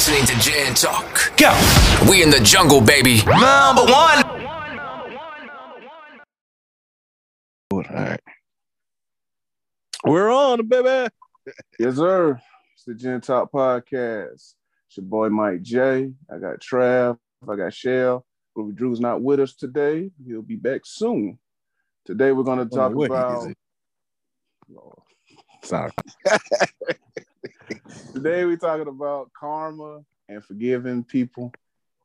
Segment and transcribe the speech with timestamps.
[0.00, 1.36] listening to Jan Talk.
[1.36, 1.52] Go.
[2.10, 3.16] We in the jungle, baby.
[3.26, 4.24] Number one.
[7.70, 8.20] All right.
[10.02, 11.10] We're on, baby.
[11.78, 12.40] Yes, sir.
[12.74, 14.54] It's the Gen Talk Podcast.
[14.86, 16.10] It's your boy Mike J.
[16.32, 17.18] I got Trav.
[17.46, 18.24] I got Shell.
[18.56, 20.10] Groovy Drew's not with us today.
[20.26, 21.38] He'll be back soon.
[22.06, 23.52] Today we're going to talk what about.
[25.62, 25.90] Sorry.
[28.12, 31.52] Today we're talking about karma and forgiving people.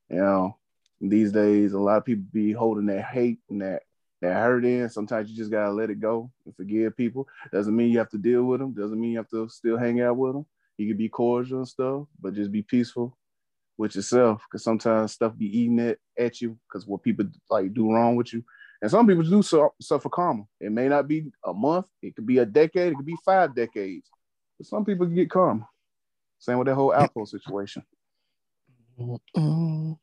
[0.10, 0.58] You know,
[1.02, 3.84] these days a lot of people be holding that hate and that
[4.22, 4.90] that hurt in.
[4.90, 7.28] Sometimes you just gotta let it go and forgive people.
[7.52, 8.74] Doesn't mean you have to deal with them.
[8.74, 10.46] Doesn't mean you have to still hang out with them.
[10.78, 13.18] You can be cordial and stuff, but just be peaceful
[13.78, 14.44] with yourself.
[14.50, 18.34] Because sometimes stuff be eating it at you because what people like do wrong with
[18.34, 18.44] you.
[18.82, 19.42] And some people do
[19.82, 20.44] suffer karma.
[20.60, 21.88] It may not be a month.
[22.02, 22.94] It could be a decade.
[22.94, 24.10] It could be five decades.
[24.58, 25.68] But some people get karma.
[26.40, 27.84] Same with that whole Alpo situation.
[29.00, 29.98] Mm,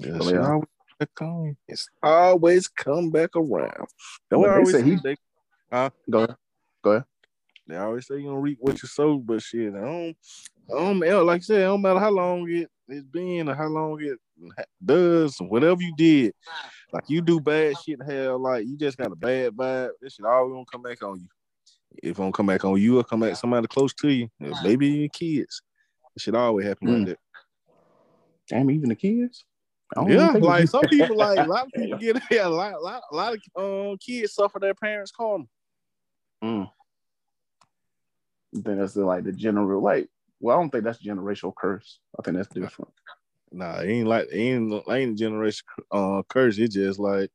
[0.00, 0.48] yes, yeah.
[0.50, 0.66] always
[1.14, 1.56] come.
[1.68, 3.86] It's always come back around.
[4.30, 5.16] Well, they always say he- they,
[6.10, 6.36] Go ahead.
[6.82, 7.04] Go ahead.
[7.66, 10.16] they always say you gonna reap what you sow, but shit, I don't,
[10.70, 13.66] I don't, like I said, it don't matter how long it, it's been or how
[13.68, 14.18] long it
[14.84, 16.32] does, whatever you did.
[16.92, 19.90] Like you do bad shit, hell, like you just got a bad vibe.
[20.00, 21.28] This shit always gonna come back on you.
[22.02, 24.28] If it don't come back on you, or come back somebody close to you,
[24.62, 25.62] maybe your kids.
[26.16, 26.98] It should always happen Mm.
[26.98, 27.18] like that.
[28.48, 29.44] Damn, even the kids.
[29.96, 33.02] I Yeah, like some people, like a lot of people get yeah, a lot, lot,
[33.10, 35.44] a lot of um, kids suffer their parents' karma.
[36.42, 36.70] Mm.
[38.56, 40.08] I think that's the, like the general like.
[40.40, 42.00] Well, I don't think that's generational curse.
[42.18, 42.90] I think that's different.
[43.50, 46.58] Nah, it ain't like it ain't it ain't a generation uh curse.
[46.58, 47.30] It's just like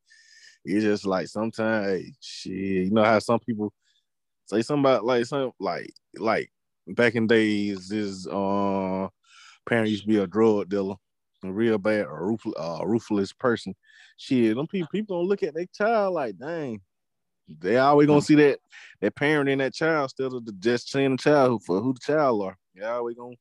[0.65, 2.53] it's just like sometimes hey, shit.
[2.85, 3.73] You know how some people
[4.49, 6.51] say something about like some like like
[6.87, 9.07] back in days, this uh
[9.67, 10.95] parent used to be a drug dealer,
[11.43, 13.75] a real bad or ruthless, uh, ruthless person.
[14.17, 16.81] Shit, them people people don't look at their child like dang.
[17.47, 18.59] They always gonna see that
[19.01, 21.93] that parent in that child instead of the, just seeing the child who, for who
[21.93, 22.57] the child are.
[22.75, 23.35] Yeah, always gonna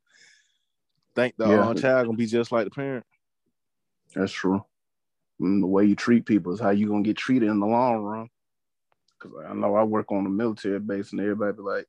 [1.14, 1.60] think the Yeah.
[1.68, 3.04] uh, child gonna be just like the parent.
[4.14, 4.64] That's true.
[5.40, 8.02] And the way you treat people is how you gonna get treated in the long
[8.02, 8.28] run.
[9.18, 11.86] Cause I know I work on a military base and everybody be like,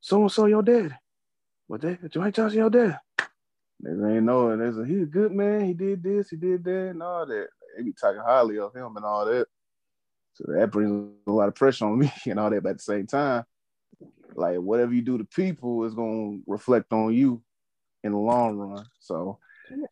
[0.00, 0.96] so and so your dad.
[1.66, 2.10] What that?
[2.10, 2.98] Dwight Johnson your dad.
[3.80, 4.56] They ain't know it.
[4.56, 5.66] They say he's a good man.
[5.66, 7.48] He did this, he did that, and all that.
[7.76, 9.46] They be talking highly of him and all that.
[10.34, 12.62] So that brings a lot of pressure on me and all that.
[12.62, 13.44] But at the same time,
[14.34, 17.42] like whatever you do to people is gonna reflect on you
[18.02, 18.84] in the long run.
[19.00, 19.38] So,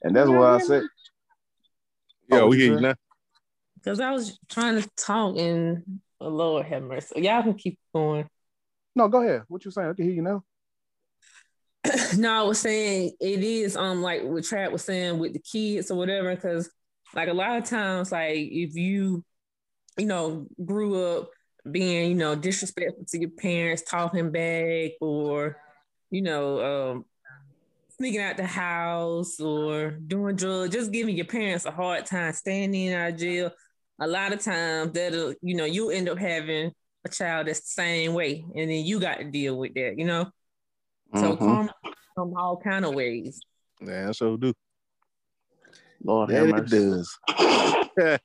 [0.02, 0.84] and that's why I said.
[2.28, 2.94] Yeah, Oh, we hear you now.
[3.74, 7.22] Because I was trying to talk and Lord have mercy.
[7.22, 8.28] Y'all can keep going.
[8.94, 9.42] no, go ahead.
[9.48, 9.88] What you saying?
[9.88, 10.44] I can hear you now.
[12.16, 15.90] no, I was saying it is um like what Trav was saying with the kids
[15.90, 16.70] or whatever, because
[17.14, 19.24] like a lot of times, like if you,
[19.98, 21.30] you know, grew up
[21.70, 25.56] being, you know, disrespectful to your parents, talking back, or,
[26.10, 27.04] you know, um
[27.96, 32.74] sneaking out the house or doing drugs, just giving your parents a hard time, staying
[32.74, 33.52] in our of jail.
[34.00, 36.72] A lot of times that'll, you know, you end up having
[37.04, 40.04] a child that's the same way, and then you got to deal with that, you
[40.04, 40.30] know.
[41.14, 41.38] So Mhm.
[41.38, 41.74] karma
[42.16, 43.40] come all kind of ways.
[43.80, 44.54] Yeah, I sure do.
[46.04, 46.76] Lord That have it mercy.
[46.76, 47.18] does.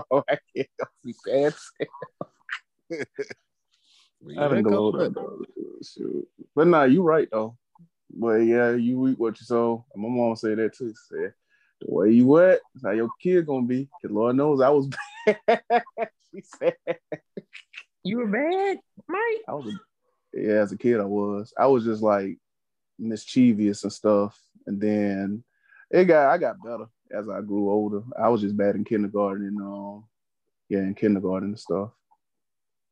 [0.00, 0.68] oh, I can't
[1.04, 1.88] be fancy.
[4.38, 5.44] I didn't go that though.
[5.82, 6.28] Shoot.
[6.54, 7.56] But nah, you right though.
[8.10, 9.84] But yeah, you eat what you sow.
[9.94, 10.90] My mom say that too.
[10.90, 11.32] She said
[11.80, 13.88] the way you wet, that's how your kid gonna be.
[14.02, 14.88] Cause Lord knows I was
[15.26, 15.72] bad.
[16.34, 16.74] she said
[18.04, 18.78] You were bad,
[19.08, 19.44] Mike.
[19.48, 21.52] I was a, yeah, as a kid I was.
[21.58, 22.38] I was just like
[22.98, 24.38] mischievous and stuff.
[24.66, 25.44] And then
[25.90, 26.86] it got I got better
[27.16, 28.02] as I grew older.
[28.20, 30.04] I was just bad in kindergarten and um
[30.68, 31.90] yeah, in kindergarten and stuff.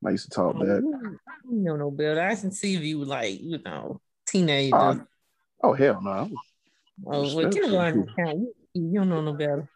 [0.04, 0.82] I used to talk back.
[0.82, 2.20] You know no better.
[2.20, 4.76] I can see if you were like, you know, teenager.
[4.76, 5.00] Oh,
[5.62, 6.30] oh hell no.
[7.06, 8.08] Oh, well, kindergarten.
[8.16, 9.68] You, you know no better.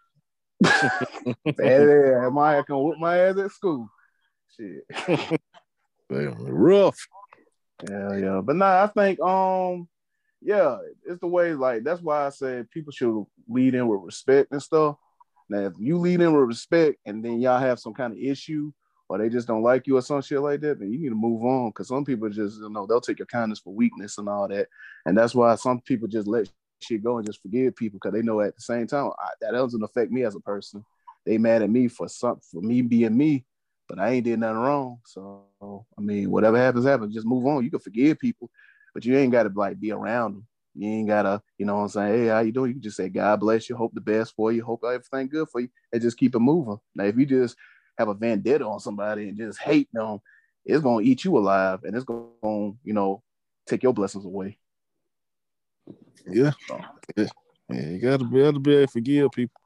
[1.56, 2.24] bad.
[2.24, 3.88] Am I gonna whoop my ass at school?
[4.56, 4.84] Shit.
[6.10, 6.98] Damn, rough.
[7.88, 8.40] Yeah, yeah.
[8.44, 9.88] But nah, I think um
[10.42, 14.52] yeah, it's the way like that's why I said people should lead in with respect
[14.52, 14.96] and stuff.
[15.48, 18.72] Now if you lead in with respect and then y'all have some kind of issue
[19.08, 21.14] or they just don't like you or some shit like that, then you need to
[21.14, 21.72] move on.
[21.72, 24.68] Cause some people just you know they'll take your kindness for weakness and all that.
[25.06, 26.48] And that's why some people just let
[26.82, 29.52] shit go and just forgive people because they know at the same time I, that
[29.52, 30.84] doesn't affect me as a person.
[31.26, 33.44] They mad at me for some for me being me,
[33.88, 35.00] but I ain't did nothing wrong.
[35.04, 37.14] So I mean, whatever happens, happens.
[37.14, 37.64] Just move on.
[37.64, 38.50] You can forgive people,
[38.94, 40.46] but you ain't got to like be around them.
[40.74, 42.14] You ain't gotta, you know what I'm saying?
[42.14, 42.68] Hey, how you doing?
[42.68, 45.48] You can just say, God bless you, hope the best for you, hope everything good
[45.48, 46.78] for you, and just keep it moving.
[46.94, 47.56] Now, if you just
[47.98, 50.20] have a vendetta on somebody and just hate them,
[50.64, 53.22] it's gonna eat you alive and it's gonna, you know,
[53.66, 54.58] take your blessings away.
[56.26, 56.52] Yeah.
[57.16, 57.26] Yeah,
[57.70, 59.60] yeah you gotta be able to be able to forgive people.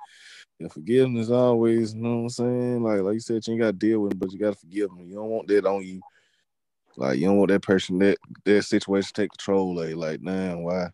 [0.59, 2.83] Yeah, forgiveness always, you know what I'm saying?
[2.83, 5.07] Like like you said, you ain't gotta deal with them, but you gotta forgive them.
[5.09, 6.01] You don't want that on you.
[6.97, 9.97] Like you don't want that person that that situation take control of you.
[9.97, 10.91] Like, nah, why?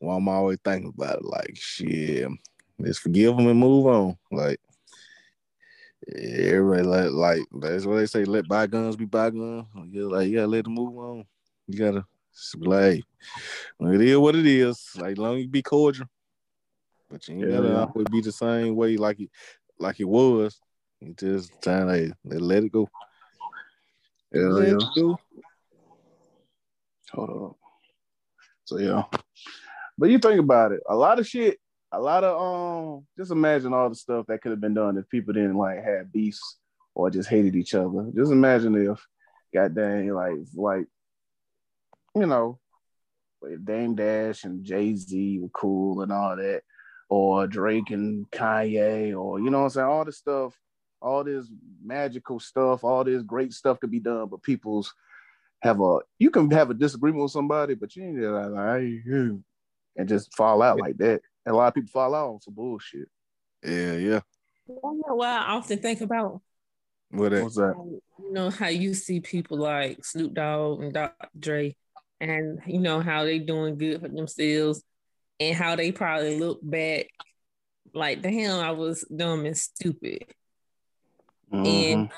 [0.00, 1.24] Why am I'm always thinking about it.
[1.24, 2.28] Like, shit,
[2.78, 4.16] let's forgive them and move on.
[4.30, 4.60] Like,
[6.16, 8.24] everybody like like that's what they say.
[8.24, 9.66] Let bygones be bygones.
[9.90, 11.24] You like gotta let them move on.
[11.66, 12.06] You gotta
[12.60, 13.04] like
[13.80, 14.90] it is what it is.
[14.96, 16.06] Like long you be cordial,
[17.10, 19.30] but you ain't yeah, gotta always be the same way like it
[19.78, 20.58] like it was.
[21.00, 22.88] You just time like let it go.
[24.32, 25.14] Hell yeah.
[27.12, 27.54] Hold on.
[28.64, 29.04] So yeah.
[29.96, 31.58] But you think about it, a lot of shit,
[31.92, 35.08] a lot of um just imagine all the stuff that could have been done if
[35.08, 36.58] people didn't like have beefs
[36.94, 38.10] or just hated each other.
[38.14, 39.04] Just imagine if
[39.54, 40.86] goddamn like like
[42.14, 42.58] you know
[43.42, 46.62] if Dame Dash and Jay Z were cool and all that,
[47.08, 50.58] or Drake and Kanye, or you know what I'm saying, all this stuff
[51.00, 51.46] all this
[51.84, 54.92] magical stuff, all this great stuff could be done, but people's
[55.62, 58.82] have a you can have a disagreement with somebody, but you ain't like, like
[59.96, 61.20] and just fall out like that.
[61.44, 63.08] And a lot of people fall out on some bullshit.
[63.64, 64.20] Yeah, yeah.
[64.68, 66.40] You know what I often think about?
[67.10, 67.74] What What's that?
[68.18, 71.28] You know how you see people like Snoop Dogg and Dr.
[71.38, 71.76] Dre,
[72.20, 74.82] and you know how they doing good for themselves,
[75.40, 77.06] and how they probably look back
[77.94, 80.24] like, damn, I was dumb and stupid.
[81.52, 81.66] Mm-hmm.
[81.66, 82.10] And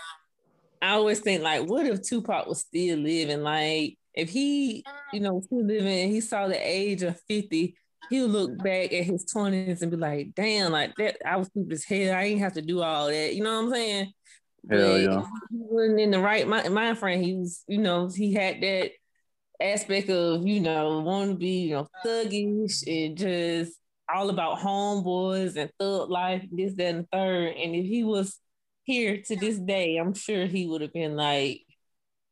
[0.82, 3.42] I always think like, what if Tupac was still living?
[3.42, 7.76] Like, if he, you know, still living, he saw the age of 50,
[8.08, 11.72] he'll look back at his 20s and be like, damn, like that, I was stupid
[11.74, 12.14] as hell.
[12.14, 13.34] I ain't have to do all that.
[13.34, 14.12] You know what I'm saying?
[14.68, 15.22] Hell but yeah.
[15.50, 17.22] He wasn't in the right mind, mind frame.
[17.22, 18.90] He was, you know, he had that
[19.60, 23.72] aspect of, you know, wanting to be, you know, thuggish and just
[24.12, 27.54] all about homeboys and thug life, this, that, and third.
[27.56, 28.38] And if he was
[28.84, 31.62] here to this day, I'm sure he would have been like,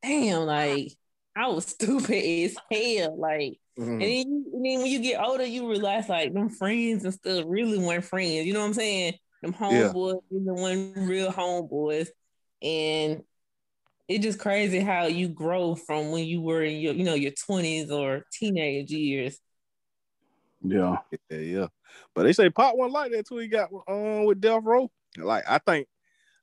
[0.03, 0.93] damn, like
[1.37, 3.19] I was stupid as hell.
[3.19, 3.93] Like, mm-hmm.
[3.93, 7.45] and, then, and, then, when you get older, you realize like them friends and stuff
[7.47, 8.47] really weren't friends.
[8.47, 9.15] You know what I'm saying?
[9.43, 10.41] Them homeboys, yeah.
[10.45, 12.09] the one real homeboys.
[12.61, 13.23] And
[14.09, 17.33] it's just crazy how you grow from when you were in your, you know, your
[17.33, 19.39] 20s or teenage years.
[20.63, 20.97] Yeah.
[21.31, 21.67] Yeah, yeah.
[22.15, 23.39] But they say Pop one like that too.
[23.39, 24.91] He got on um, with Death Row.
[25.17, 25.87] Like I think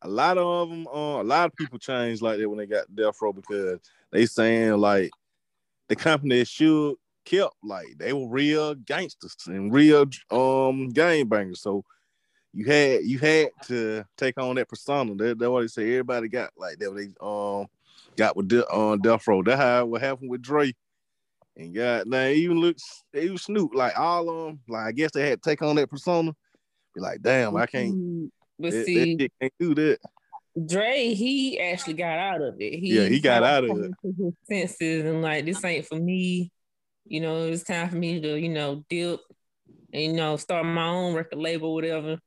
[0.02, 2.94] a lot of them, uh, a lot of people changed like that when they got
[2.94, 3.80] Death Row because
[4.12, 5.10] they saying like
[5.90, 6.96] the company should
[7.26, 11.62] kept like they were real gangsters and real um game bangers.
[11.62, 11.84] So
[12.56, 15.14] you had you had to take on that persona.
[15.16, 15.92] That, that's what they say.
[15.92, 16.96] Everybody got like that.
[16.96, 17.68] They um
[18.16, 19.44] got with the on uh, Death Row.
[19.44, 20.74] That how what happened with Dre.
[21.58, 24.60] And God, now even looks even Snoop like all of them.
[24.70, 26.34] Like I guess they had to take on that persona.
[26.94, 28.32] Be like, damn, I can't.
[28.58, 30.00] But that, see, that can't do that.
[30.66, 32.80] Dre, he actually got out of it.
[32.80, 33.92] He yeah, he got out of it.
[34.02, 36.52] His senses and like this ain't for me.
[37.06, 39.20] You know, it's time for me to, you know, dip
[39.92, 42.18] and you know, start my own record label, whatever.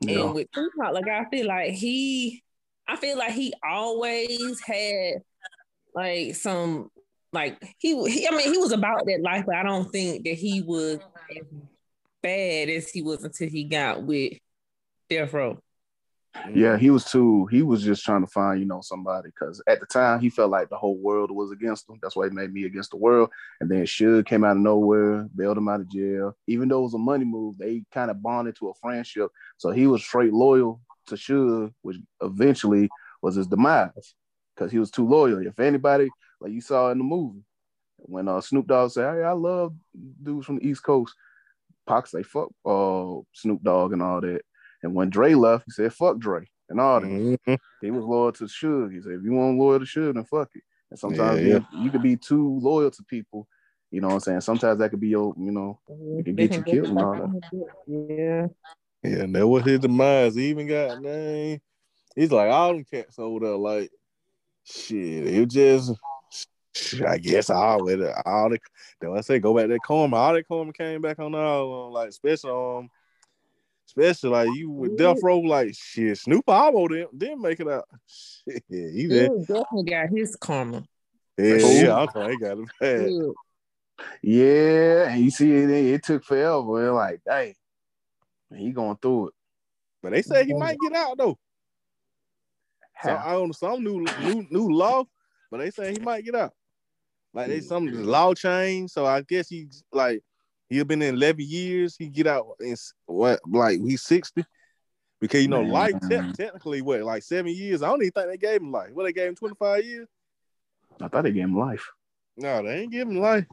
[0.00, 0.24] Yeah.
[0.24, 2.42] And with Tupac, like I feel like he
[2.88, 5.22] I feel like he always had
[5.94, 6.90] like some
[7.32, 10.34] like he, he I mean he was about that life, but I don't think that
[10.34, 10.98] he was
[11.30, 11.46] as
[12.22, 14.34] bad as he was until he got with
[15.08, 15.58] Death Row.
[16.54, 17.46] Yeah, he was too.
[17.46, 20.50] He was just trying to find, you know, somebody because at the time he felt
[20.50, 21.98] like the whole world was against him.
[22.00, 23.30] That's why he made me against the world.
[23.60, 26.36] And then Suge came out of nowhere, bailed him out of jail.
[26.46, 29.30] Even though it was a money move, they kind of bonded to a friendship.
[29.56, 32.88] So he was straight loyal to Suge, which eventually
[33.22, 34.14] was his demise
[34.54, 35.46] because he was too loyal.
[35.46, 36.08] If anybody,
[36.40, 37.42] like you saw in the movie,
[37.96, 39.74] when uh, Snoop Dogg said, "Hey, I love
[40.22, 41.14] dudes from the East Coast,"
[41.86, 44.42] Pac say, "Fuck uh, Snoop Dogg and all that."
[44.86, 47.08] And when Dre left, he said, fuck Dre and all that.
[47.08, 47.54] Mm-hmm.
[47.80, 48.94] He was loyal to Suge.
[48.94, 50.62] He said, if you want loyal to Suge, then fuck it.
[50.90, 51.82] And sometimes yeah, yeah.
[51.82, 53.48] you could be too loyal to people.
[53.90, 54.40] You know what I'm saying?
[54.42, 57.68] Sometimes that could be your, you know, it can get you killed and all that.
[57.88, 58.46] Yeah.
[59.02, 60.34] Yeah, and that was his demise.
[60.34, 61.60] He even got name.
[62.14, 63.90] He's like all them cats over there, like
[64.64, 65.26] shit.
[65.26, 65.92] It just
[67.06, 68.58] I guess all with all the
[69.00, 70.16] then I say go back that karma.
[70.16, 72.90] All that karma came back on all like especially um
[73.86, 76.18] Especially like you with Death Row, like shit.
[76.18, 77.86] Snoop almost didn't, didn't make it out.
[78.06, 79.30] Shit, he did.
[79.46, 80.84] definitely got his karma.
[81.38, 83.10] Yeah, yeah, I'm he got it bad.
[84.22, 86.92] Yeah, and you see it, it took forever.
[86.92, 87.54] Like, dang,
[88.54, 89.34] he going through it.
[90.02, 91.38] But they say he might get out though.
[93.02, 95.04] So I don't know some new new new law,
[95.50, 96.52] but they say he might get out.
[97.34, 100.22] Like they some law change, so I guess he's like
[100.68, 101.96] he's been in eleven years.
[101.96, 104.44] He get out in what like he's sixty
[105.20, 105.72] because you know Man.
[105.72, 107.82] life te- technically what like seven years.
[107.82, 108.90] I don't even think they gave him life.
[108.92, 110.08] What they gave him twenty five years.
[111.00, 111.86] I thought they gave him life.
[112.36, 113.46] No, they ain't give him life.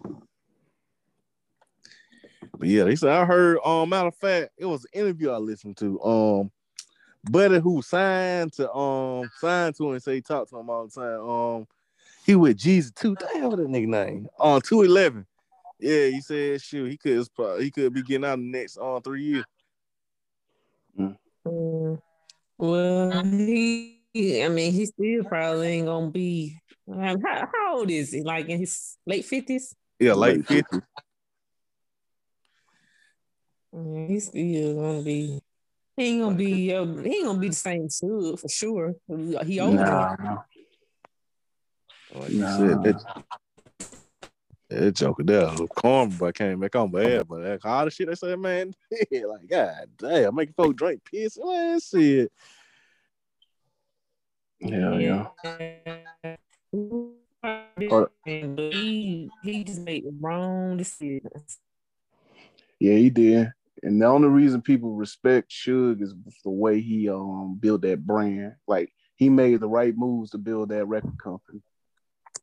[2.58, 3.60] But yeah, they said I heard.
[3.66, 6.02] Um, matter of fact, it was an interview I listened to.
[6.02, 6.52] Um,
[7.30, 10.88] buddy who signed to um signed to him and say he talked to him all
[10.88, 11.30] the time.
[11.30, 11.68] Um,
[12.26, 13.16] he with Jesus too.
[13.16, 14.28] Damn, what that nigga name?
[14.40, 15.26] On um, two eleven.
[15.84, 17.28] Yeah, he said shoot, he could
[17.60, 19.46] he could be getting out the next on um, three years.
[20.98, 22.00] Mm.
[22.58, 24.00] Well, he,
[24.42, 26.58] I mean, he still probably ain't gonna be.
[26.90, 28.22] how, how old is he?
[28.22, 29.76] Like in his late fifties?
[30.00, 30.80] Yeah, late fifties.
[33.74, 35.42] Yeah, he's still gonna be.
[35.98, 36.74] He ain't gonna be.
[36.74, 38.96] Uh, he ain't gonna be the same Suge for sure.
[39.46, 39.84] He older.
[39.84, 40.16] Nah.
[42.16, 42.58] Like you nah.
[42.58, 43.26] said, that,
[44.80, 47.28] that joker there, came back on bad.
[47.28, 48.74] But that all the shit they said, man,
[49.12, 51.38] like God damn, making folks drink piss.
[51.42, 52.32] Man, shit.
[54.60, 55.28] Yeah, yeah.
[58.26, 61.60] He, he just made wrong decisions.
[62.80, 63.52] Yeah, he did.
[63.82, 66.14] And the only reason people respect Suge is
[66.44, 68.56] the way he um built that brand.
[68.68, 71.62] Like he made the right moves to build that record company.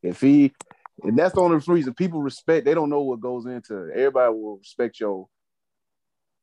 [0.03, 0.53] If he
[1.03, 3.93] and that's the only reason people respect, they don't know what goes into it.
[3.97, 5.29] Everybody will respect your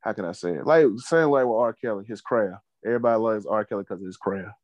[0.02, 0.66] how can I say it?
[0.66, 1.74] Like saying like with R.
[1.74, 2.62] Kelly, his craft.
[2.86, 3.66] Everybody likes R.
[3.66, 4.56] Kelly because of his craft.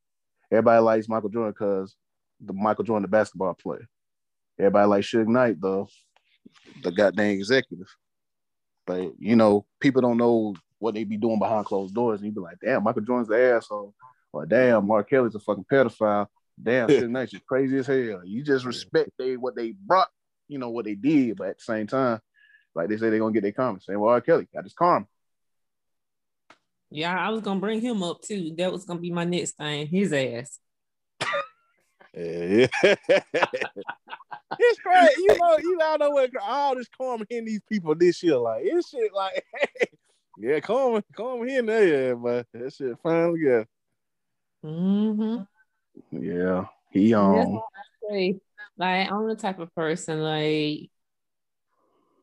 [0.51, 1.95] Everybody likes Michael Jordan because
[2.39, 3.87] the Michael Jordan, the basketball player.
[4.59, 5.85] Everybody likes Suge Knight, the
[6.83, 7.87] the goddamn executive.
[8.85, 12.35] But you know, people don't know what they be doing behind closed doors, and you'd
[12.35, 13.93] be like, "Damn, Michael Jordan's the asshole,"
[14.31, 15.03] or "Damn, R.
[15.03, 16.27] Kelly's a fucking pedophile."
[16.61, 18.21] Damn, Suge Knight's crazy as hell.
[18.23, 20.09] You just respect they what they brought,
[20.47, 22.19] you know what they did, but at the same time,
[22.75, 23.79] like they say they're gonna get their karma.
[23.81, 24.21] Saying, "Well, R.
[24.21, 25.07] Kelly got his karma."
[26.89, 28.53] Yeah, I was gonna bring him up too.
[28.57, 29.87] That was gonna be my next thing.
[29.87, 30.59] His ass.
[32.15, 32.67] Yeah.
[32.83, 35.13] it's crazy.
[35.17, 38.37] You know, you don't know what all this karma hitting these people this year.
[38.37, 39.43] Like it's shit like
[40.37, 43.67] yeah, karma, karma hitting there, yeah, but that shit finally got.
[44.63, 45.43] Mm-hmm.
[46.11, 46.65] Yeah.
[46.91, 47.61] He um
[48.77, 50.89] like I'm the type of person like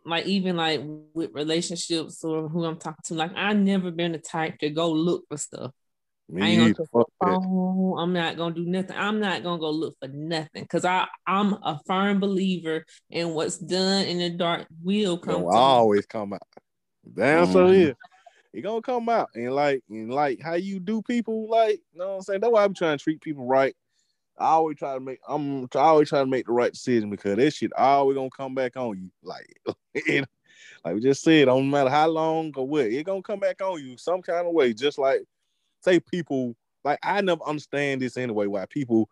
[0.04, 0.80] like even like
[1.14, 4.90] with relationships or who I'm talking to, like I never been the type to go
[4.90, 5.72] look for stuff.
[6.28, 7.98] Me I ain't gonna phone.
[7.98, 8.96] I'm not gonna do nothing.
[8.96, 13.58] I'm not gonna go look for nothing because I I'm a firm believer in what's
[13.58, 15.42] done in the dark will come.
[15.42, 16.42] Will always come out.
[17.12, 17.52] Damn, mm-hmm.
[17.52, 17.92] so yeah,
[18.52, 21.48] it gonna come out and like and like how you do people.
[21.48, 22.40] Like you know what I'm saying.
[22.40, 23.74] That's why I'm trying to treat people right.
[24.38, 25.20] I always try to make.
[25.28, 28.54] I'm I always try to make the right decision because this shit always gonna come
[28.54, 29.10] back on you.
[29.22, 30.26] Like,
[30.84, 33.84] like we just said, don't matter how long or what, it gonna come back on
[33.84, 34.72] you some kind of way.
[34.72, 35.20] Just like
[35.80, 38.46] say people like I never understand this anyway.
[38.46, 39.08] Why people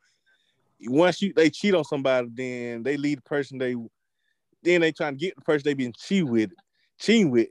[0.81, 3.75] once you they cheat on somebody, then they lead the person they
[4.63, 6.51] then they trying to get the person they been cheat with,
[6.99, 7.49] cheating with,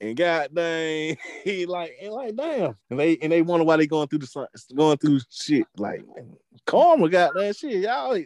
[0.00, 3.86] and god dang, he like and like damn, and they and they wonder why they
[3.86, 6.04] going through the sun going through shit like
[6.66, 7.08] karma.
[7.08, 8.18] Got that shit, y'all.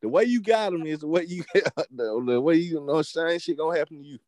[0.00, 3.38] The way you got them is the way you the, the way you know same
[3.38, 4.18] shit gonna happen to you.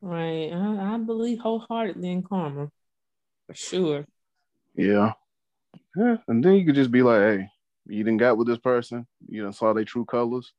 [0.00, 2.70] Right, I, I believe wholeheartedly in karma.
[3.46, 4.06] For sure.
[4.74, 5.12] Yeah.
[5.96, 6.16] Yeah.
[6.28, 7.48] And then you could just be like, hey,
[7.86, 10.52] you didn't got with this person, you done saw their true colors.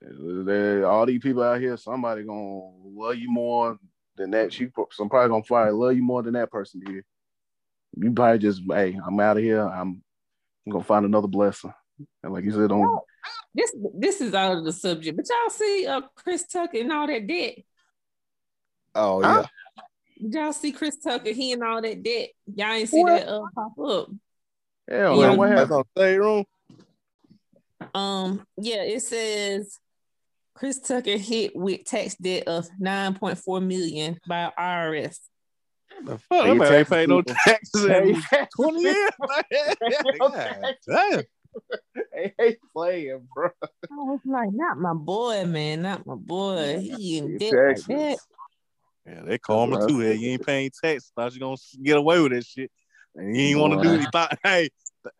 [0.00, 3.78] They, all these people out here, somebody gonna love you more
[4.16, 4.52] than that.
[4.52, 7.04] She some probably gonna probably love you more than that person did.
[7.96, 9.62] You probably just, hey, I'm out of here.
[9.62, 10.02] I'm,
[10.66, 11.72] I'm gonna find another blessing.
[12.22, 13.00] And like you said, on
[13.54, 17.06] this this is out of the subject, but y'all see uh Chris Tucker and all
[17.06, 17.58] that debt.
[18.94, 19.42] Oh yeah.
[19.42, 19.46] Huh?
[20.18, 21.32] y'all see Chris Tucker?
[21.32, 22.30] He and all that debt.
[22.54, 23.20] Y'all ain't see what?
[23.20, 24.08] that uh, pop up.
[24.88, 26.44] Hell, yeah, what happened on Shade Room?
[27.94, 29.78] Um, yeah, it says
[30.56, 35.18] Chris Tucker hit with tax debt of 9.4 million by IRS.
[36.02, 36.46] The fuck?
[36.46, 38.22] Hey, man ain't paid no taxes in
[38.56, 39.10] 20 years.
[40.88, 41.22] Damn.
[42.38, 43.50] Hey, playing, bro.
[43.62, 46.78] I was like, not my boy, man, not my boy.
[46.80, 48.18] He in debt like that.
[49.06, 50.00] Yeah, they call me too.
[50.00, 51.12] Hey, you ain't paying tax.
[51.14, 52.70] Thought you gonna get away with that shit.
[53.14, 54.08] And you ain't want to do it.
[54.10, 54.70] thought, hey,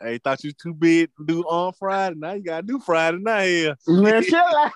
[0.00, 2.16] hey, thought you was too big to do on Friday.
[2.18, 3.76] Now you gotta do Friday night here.
[3.86, 4.72] Man, chill out.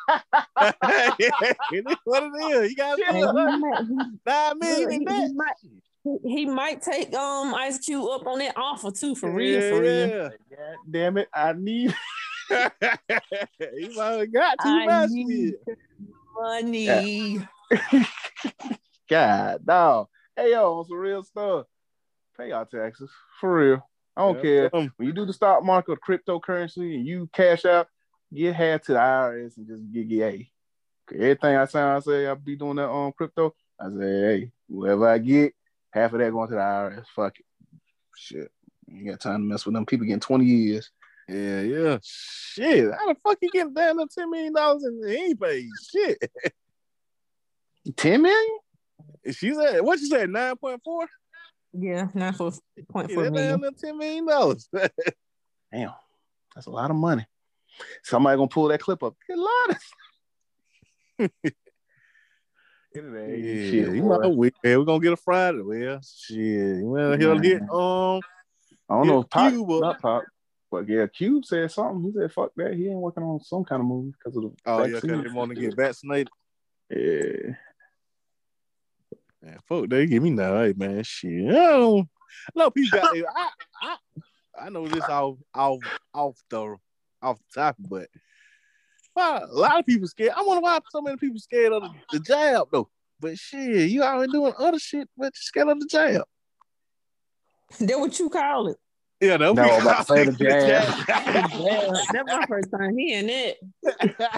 [0.82, 2.70] it is what it is.
[2.70, 3.32] You gotta Hey, do it.
[3.32, 5.80] might- he- Nah, man, Look, he, he might he-
[6.24, 9.80] he might take um Ice Cube up on that offer too for real, yeah, for
[9.80, 10.08] real.
[10.08, 10.28] yeah.
[10.50, 11.28] God damn it.
[11.34, 11.94] I need
[12.48, 12.54] he
[13.94, 15.10] might have got too I much.
[15.10, 15.78] need shit.
[16.38, 17.46] money.
[19.08, 20.08] God no.
[20.36, 21.66] Hey yo, on some real stuff.
[22.36, 23.10] Pay your taxes.
[23.40, 23.89] For real.
[24.16, 24.76] I don't Yeah, care.
[24.76, 27.88] um, When you do the stock market or cryptocurrency and you cash out,
[28.32, 30.50] get half to the IRS and just get get a.
[31.12, 33.54] Everything I say, I say I'll be doing that on crypto.
[33.80, 35.54] I say, hey, whatever I get,
[35.90, 37.06] half of that going to the IRS.
[37.14, 37.46] Fuck it.
[38.16, 38.50] Shit.
[38.86, 40.90] You got time to mess with them people getting 20 years.
[41.28, 41.98] Yeah, yeah.
[42.02, 42.92] Shit.
[42.92, 46.18] How the fuck you getting down to $10 million and he ain't paid shit?
[47.96, 48.58] 10 million?
[49.32, 50.78] She said, what you said, 9.4?
[51.72, 52.52] Yeah, nine four
[52.88, 54.26] point Yeah, four that $10 million.
[55.72, 55.92] Damn.
[56.54, 57.26] That's a lot of money.
[58.02, 59.14] Somebody gonna pull that clip up.
[59.26, 59.76] Good Lord.
[62.92, 65.62] It ain't Yeah, shit, you know, we, yeah, we're gonna get a Friday.
[65.62, 66.82] Well, shit.
[66.82, 67.42] Well, he'll Man.
[67.42, 68.20] get um
[68.88, 70.24] I don't know if Pop, Cube not Pop,
[70.70, 72.02] but yeah, Cube said something.
[72.02, 74.50] He said, "Fuck that." He ain't working on some kind of movie because of the
[74.66, 75.10] oh yeah, vaccine.
[75.12, 76.28] because they want to get vaccinated.
[76.90, 77.54] Yeah,
[79.42, 81.48] Man, fuck, they give me now, hey man, shit.
[81.48, 82.08] I don't
[82.54, 83.48] I know people got their- I,
[83.82, 83.96] I
[84.62, 85.80] I know this off off
[86.12, 86.76] off the
[87.22, 88.08] off the topic, but
[89.14, 90.32] why a lot of people scared.
[90.36, 92.88] I wonder why so many people scared of the, the jab though.
[93.18, 96.24] But shit, you already doing other shit, but you scared of the jab.
[97.80, 98.76] That what you call it?
[99.20, 100.94] Yeah, that No, I'm about to say the jab.
[101.54, 103.58] Yeah, that's my first time hearing it.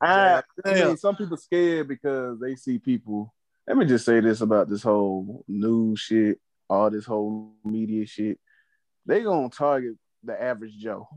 [0.00, 3.32] I, I mean, some people scared because they see people.
[3.66, 8.38] Let me just say this about this whole news shit, all this whole media shit.
[9.06, 11.08] They gonna target the average Joe.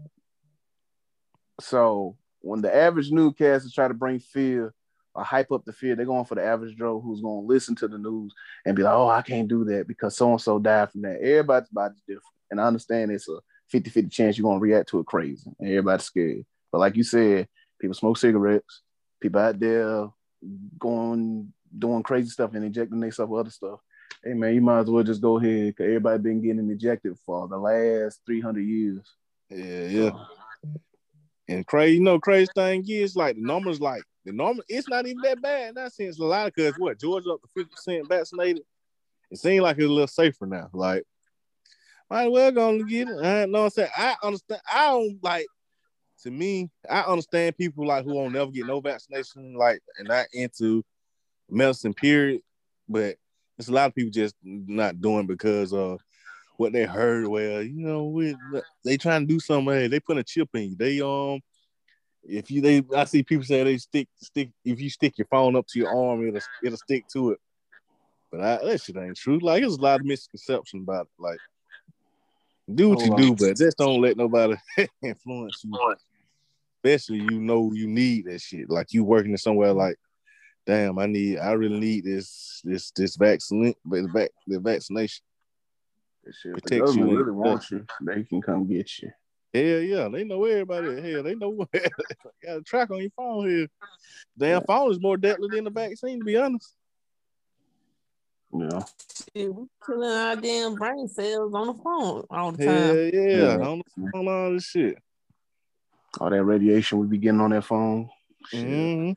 [1.60, 4.74] So when the average newscasters try to bring fear
[5.14, 7.88] or hype up the fear, they're going for the average Joe who's gonna listen to
[7.88, 8.34] the news
[8.66, 11.20] and be like, "Oh, I can't do that because so and so died from that."
[11.20, 15.06] Everybody's body's different, and I understand it's a 50-50 chance you're gonna react to it
[15.06, 16.46] crazy, and everybody's scared.
[16.72, 18.84] But like you said, people smoke cigarettes,
[19.20, 20.08] people out there
[20.78, 23.80] going doing crazy stuff and injecting themselves with other stuff.
[24.24, 27.48] Hey man, you might as well just go ahead because everybody been getting injected for
[27.48, 29.16] the last 300 years.
[29.50, 30.12] Yeah, yeah.
[31.48, 35.08] And crazy, you know, crazy thing is like the numbers, like the number, it's not
[35.08, 36.20] even that bad in that sense.
[36.20, 38.64] A lot of because what Georgia up to fifty percent vaccinated.
[39.30, 40.70] It seems like it's a little safer now.
[40.74, 41.04] Like,
[42.10, 43.24] might as well go and get it.
[43.24, 43.90] I know what I'm saying.
[43.96, 44.62] I understand.
[44.72, 45.48] I don't like.
[46.24, 50.26] To me, I understand people like who won't never get no vaccination, like, and not
[50.34, 50.84] into
[51.50, 51.94] medicine.
[51.94, 52.42] Period.
[52.90, 53.18] But
[53.58, 56.02] it's a lot of people just not doing because of
[56.58, 57.28] what they heard.
[57.28, 58.36] Well, you know, we,
[58.84, 59.74] they trying to do something.
[59.74, 60.76] Hey, they put a chip in you.
[60.76, 61.42] They um,
[62.24, 64.50] if you they, I see people say they stick stick.
[64.66, 67.40] If you stick your phone up to your arm, it'll it'll stick to it.
[68.32, 69.40] But I, that shit ain't true.
[69.40, 71.22] Like there's a lot of misconception about it.
[71.22, 71.40] Like
[72.74, 74.56] do what you do, but just don't let nobody
[75.02, 75.96] influence you.
[76.84, 78.70] Especially you know you need that shit.
[78.70, 79.98] Like you working in somewhere like,
[80.68, 85.24] damn, I need, I really need this this this vaccine, but the vac the vaccination.
[86.24, 89.10] That shit, if the Protects you government really want you, they can come get you.
[89.54, 91.02] Hell yeah, they know everybody.
[91.02, 91.52] Hell, they know
[92.44, 93.68] got a track on your phone here.
[94.38, 96.76] Damn phone is more deadly than the vaccine, to be honest.
[98.54, 98.84] Yeah.
[99.36, 103.10] Shit, we killing our damn brain cells on the phone all the Hell time.
[103.14, 103.68] yeah, Yeah.
[103.68, 103.82] on,
[104.14, 104.98] on all this shit.
[106.20, 108.10] All that radiation we be getting on that phone.
[108.50, 109.12] Shit, mm-hmm.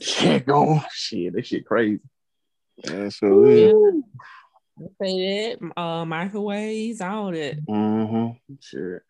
[0.00, 0.82] Shit going.
[0.92, 2.00] Shit, that shit crazy.
[2.84, 3.66] And so yeah.
[4.78, 4.86] Yeah.
[5.00, 7.64] Say that, uh, microwaves, all that.
[7.66, 8.54] Mm-hmm.
[8.60, 9.02] Shit.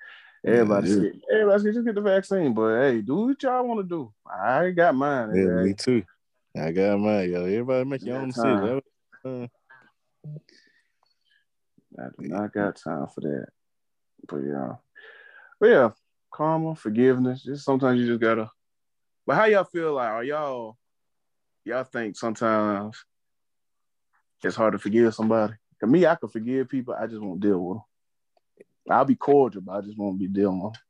[0.47, 0.95] Everybody Yeah.
[0.97, 1.21] scared.
[1.33, 1.75] Everybody scared.
[1.75, 2.55] Just get the vaccine.
[2.55, 4.13] But hey, do what y'all want to do.
[4.25, 5.35] I got mine.
[5.35, 6.05] Yeah, Hey, me too.
[6.57, 7.45] I got mine, yo.
[7.45, 8.81] Everybody make your Yeah, own decision.
[9.25, 9.47] Uh,
[11.99, 13.47] I do not got time for that.
[14.29, 14.73] But yeah.
[15.59, 15.91] But yeah,
[16.33, 17.43] karma, forgiveness.
[17.43, 18.51] Just sometimes you just gotta.
[19.27, 20.09] But how y'all feel like?
[20.09, 20.77] Are y'all
[21.65, 23.05] y'all think sometimes
[24.43, 25.55] it's hard to forgive somebody?
[25.81, 26.95] To me, I can forgive people.
[26.99, 27.85] I just won't deal with them.
[28.89, 30.83] I'll be cordial, but I just won't be dealing with them.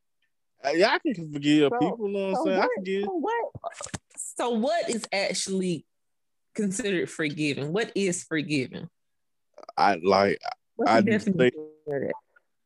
[0.65, 2.09] Uh, yeah, I can forgive So- people.
[2.09, 2.59] You know what I'm So saying?
[2.59, 3.05] I what, forgive.
[3.05, 3.53] so what?
[4.17, 5.87] So what is actually
[6.55, 7.73] considered forgiving?
[7.73, 8.89] What is forgiving?
[9.77, 10.39] I like
[10.77, 12.11] What's I the just definition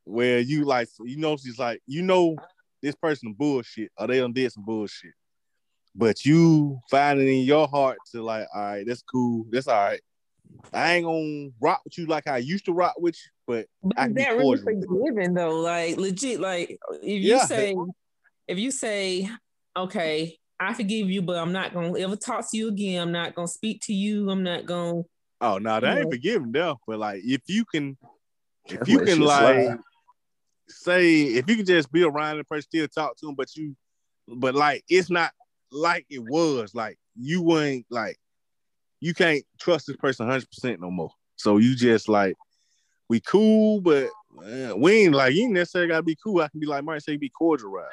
[0.05, 2.37] where you like you know she's like you know
[2.83, 5.13] this person bullshit or they done did some bullshit.
[5.95, 9.83] But you find it in your heart to like, all right, that's cool, that's all
[9.83, 10.01] right.
[10.73, 13.99] I ain't gonna rock with you like I used to rock with you, but, but
[13.99, 15.61] I is can be that really forgiving though?
[15.61, 17.45] Like legit, like if you Yeah.
[17.47, 17.77] say
[18.49, 19.29] if you say,
[19.77, 23.03] okay, I forgive you, but I'm not gonna ever talk to you again.
[23.03, 24.31] I'm not gonna speak to you.
[24.31, 25.03] I'm not gonna
[25.41, 26.11] Oh no, that ain't Yeah.
[26.11, 26.79] forgiving though.
[26.87, 27.97] But like if you can
[28.67, 29.79] if you can like slide.
[30.69, 33.75] say if you can just be around the person, still talk to them, but you
[34.29, 35.33] but like it's not
[35.73, 36.75] like it was.
[36.75, 38.19] Like you ain't like
[39.01, 41.11] you can't trust this person 100 percent no more.
[41.37, 42.37] So you just like
[43.09, 46.41] we cool, but uh, we ain't like you ain't necessarily gotta be cool.
[46.41, 47.87] I can be like Martin say, be cordial, right?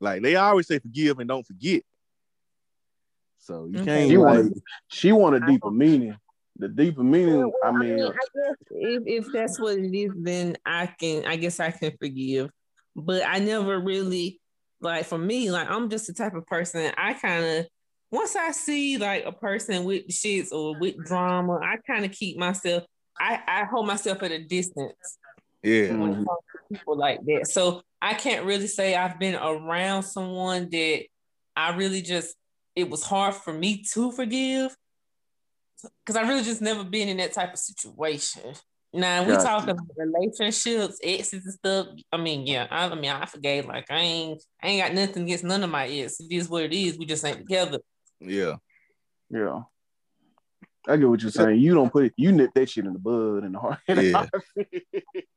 [0.00, 1.82] Like they always say, forgive and don't forget.
[3.38, 3.84] So you Okay.
[3.84, 6.16] can't She like, wanted she wanted deeper meaning.
[6.58, 10.86] The deeper meaning, I mean, I guess if, if that's what it is, then I
[10.86, 11.24] can.
[11.24, 12.50] I guess I can forgive.
[12.96, 14.40] But I never really
[14.80, 15.50] like for me.
[15.50, 16.92] Like I'm just the type of person.
[16.96, 17.66] I kind of
[18.10, 22.38] once I see like a person with shits or with drama, I kind of keep
[22.38, 22.84] myself.
[23.18, 25.18] I I hold myself at a distance
[25.62, 25.96] yeah.
[25.96, 26.26] when it Mhm.
[26.26, 27.48] comes to people like that.
[27.50, 31.04] So I can't really say I've been around someone that
[31.56, 32.34] I really just
[32.76, 34.74] it was hard for me to forgive
[36.04, 38.54] because I really just never been in that type of situation.
[38.92, 39.44] Now we Gotcha.
[39.44, 41.88] talking about relationships, exes and stuff.
[42.10, 43.66] I mean, yeah, I, I mean, I forgave.
[43.66, 46.20] Like I ain't, I ain't got nothing against none of my exes.
[46.20, 46.98] It is what it is.
[46.98, 47.80] We just ain't together.
[48.20, 48.56] Yeah.
[49.30, 49.62] yeah.
[50.88, 51.60] I get what you're saying.
[51.60, 53.78] You don't put it, you nip that shit in the bud and the heart.
[53.88, 54.24] Yeah.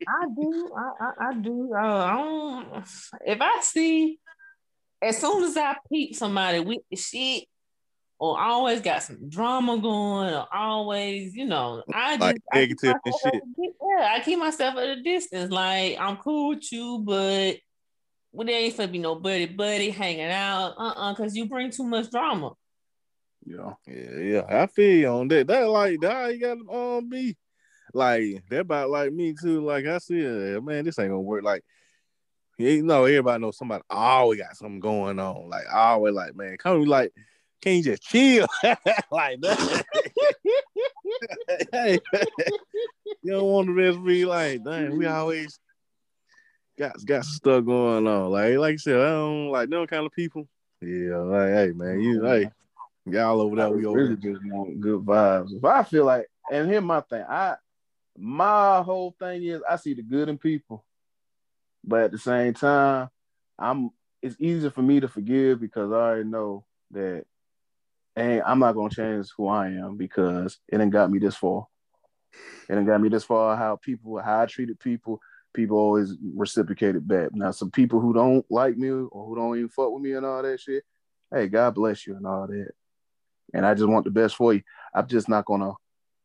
[0.07, 0.71] I do.
[0.77, 1.73] I, I, I do.
[1.75, 2.67] Uh, I don't.
[3.25, 4.19] If I see,
[5.01, 7.43] as soon as I peep somebody with the shit,
[8.21, 12.83] or always got some drama going, or always, you know, I just Like I keep
[12.83, 13.43] negative and myself at shit.
[13.97, 15.51] yeah, I keep myself at a distance.
[15.51, 17.57] Like I'm cool with you, but
[18.31, 21.71] well, there ain't gonna be no buddy buddy hanging out, uh, uh because you bring
[21.71, 22.51] too much drama.
[23.43, 23.73] yeah.
[23.87, 24.45] Yeah, yeah.
[24.47, 25.47] I feel you on that.
[25.47, 27.35] That like that how you gotta um be.
[27.91, 29.65] Like that about like me too.
[29.65, 31.43] Like I see uh, man, this ain't gonna work.
[31.43, 31.63] Like
[32.59, 35.49] you know, everybody knows somebody always got something going on.
[35.49, 37.11] Like always like, man, come like,
[37.61, 38.47] can you just chill?
[39.11, 39.85] like that.
[41.71, 41.99] hey,
[43.23, 45.59] you don't want the rest to be like, dang, we always
[46.77, 48.31] got got stuff going on.
[48.31, 50.47] Like, like I said, I don't like no kind of people.
[50.81, 52.49] Yeah, like, hey man, you oh, hey,
[53.05, 54.33] y'all over there, we over really there.
[54.33, 55.53] just want good vibes.
[55.53, 57.55] If I feel like, and here's my thing, I
[58.17, 60.83] my whole thing is I see the good in people,
[61.83, 63.09] but at the same time,
[63.59, 67.25] I'm it's easier for me to forgive because I already know that
[68.15, 71.67] hey, I'm not gonna change who I am because it ain't got me this far.
[72.69, 75.19] It ain't got me this far how people how I treated people.
[75.53, 77.29] People always reciprocated back.
[77.33, 80.25] Now, some people who don't like me or who don't even fuck with me and
[80.25, 80.85] all that shit,
[81.33, 82.71] hey, God bless you and all that
[83.53, 84.61] and I just want the best for you.
[84.93, 85.73] I'm just not gonna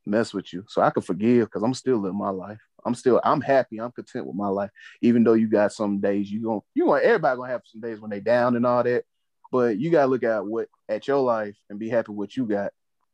[0.05, 0.64] mess with you.
[0.68, 2.61] So I can forgive because I'm still living my life.
[2.85, 3.81] I'm still I'm happy.
[3.81, 4.70] I'm content with my life.
[5.03, 8.01] Even though you got some days you going you want everybody gonna have some days
[8.01, 9.05] when they down and all that.
[9.52, 12.46] But you gotta look at what at your life and be happy with what you
[12.46, 12.72] got.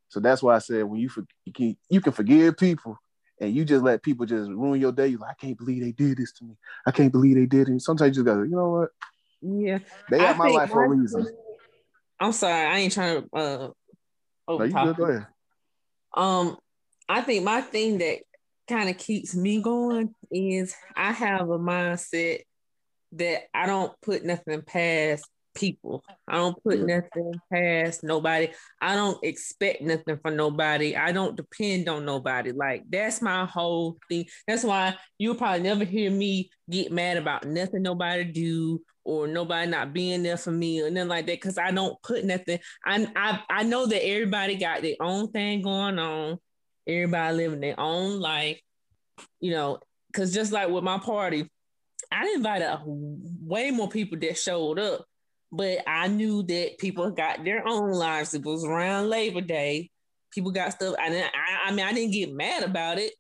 [0.08, 2.98] So that's why I said when you for, you can you can forgive people
[3.40, 5.08] and you just let people just ruin your day.
[5.08, 6.56] You're like, I can't believe they did this to me.
[6.86, 7.80] I can't believe they did it.
[7.80, 8.90] Sometimes you just gotta, you know what?
[9.40, 9.78] Yeah,
[10.10, 11.26] They I my life for a reason.
[12.20, 13.70] I'm sorry, I ain't trying to uh
[14.48, 15.26] No, you good?
[16.14, 16.56] Um,
[17.08, 18.18] I think my thing that
[18.68, 22.42] kind of keeps me going is I have a mindset
[23.12, 26.04] that I don't put nothing past people.
[26.28, 28.48] I don't put nothing past nobody.
[28.80, 30.96] I don't expect nothing from nobody.
[30.96, 32.52] I don't depend on nobody.
[32.52, 34.26] Like that's my whole thing.
[34.46, 39.70] That's why you'll probably never hear me get mad about nothing nobody do or nobody
[39.70, 41.40] not being there for me or nothing like that.
[41.40, 42.58] Cause I don't put nothing.
[42.84, 46.38] I I I know that everybody got their own thing going on.
[46.86, 48.60] Everybody living their own life,
[49.40, 49.78] you know.
[50.12, 51.48] Cause just like with my party,
[52.10, 55.06] I invited way more people that showed up,
[55.52, 58.32] but I knew that people got their own lives.
[58.32, 59.90] It was around Labor Day.
[60.32, 60.94] People got stuff.
[60.98, 63.12] And I, I mean, I didn't get mad about it.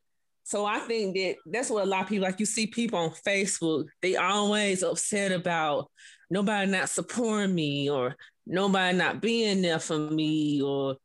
[0.44, 2.40] So I think that that's what a lot of people like.
[2.40, 5.90] You see people on Facebook, they always upset about
[6.30, 8.16] nobody not supporting me or
[8.46, 10.96] nobody not being there for me or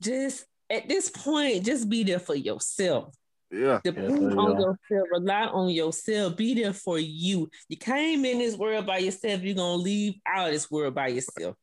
[0.00, 3.14] just at this point, just be there for yourself.
[3.50, 3.80] Yeah.
[3.84, 4.76] Depend there you on go.
[4.90, 7.48] yourself, rely on yourself, be there for you.
[7.68, 11.08] You came in this world by yourself, you're gonna leave out of this world by
[11.08, 11.54] yourself.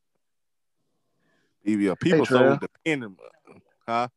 [1.65, 2.59] Yeah, people so Trav.
[2.59, 3.17] dependent.
[3.87, 4.07] Huh?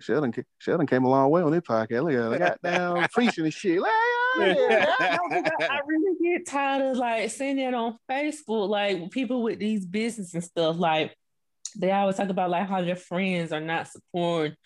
[0.00, 2.04] Sheldon, ca- Sheldon came a long way on this podcast.
[2.04, 2.38] Look at it.
[2.38, 3.80] Got down preaching and shit.
[3.80, 4.86] Like, oh, yeah.
[4.98, 5.18] I,
[5.60, 10.32] I really get tired of like seeing it on Facebook, like people with these business
[10.34, 11.14] and stuff, like
[11.76, 14.56] they always talk about like how their friends are not supporting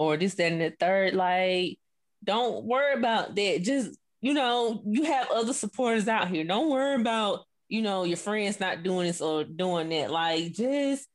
[0.00, 1.12] or this, that, and the third.
[1.12, 1.78] Like,
[2.24, 3.62] don't worry about that.
[3.62, 6.42] Just, you know, you have other supporters out here.
[6.42, 10.10] Don't worry about, you know, your friends not doing this or doing that.
[10.10, 11.06] Like, just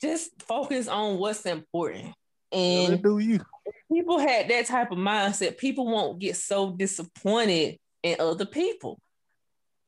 [0.00, 2.12] just focus on what's important.
[2.50, 3.40] And do you?
[3.90, 5.56] People had that type of mindset.
[5.56, 8.98] People won't get so disappointed in other people.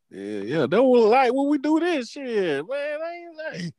[0.09, 0.67] Yeah, yeah.
[0.67, 2.99] They will like when we do this shit, man.
[3.03, 3.75] I ain't like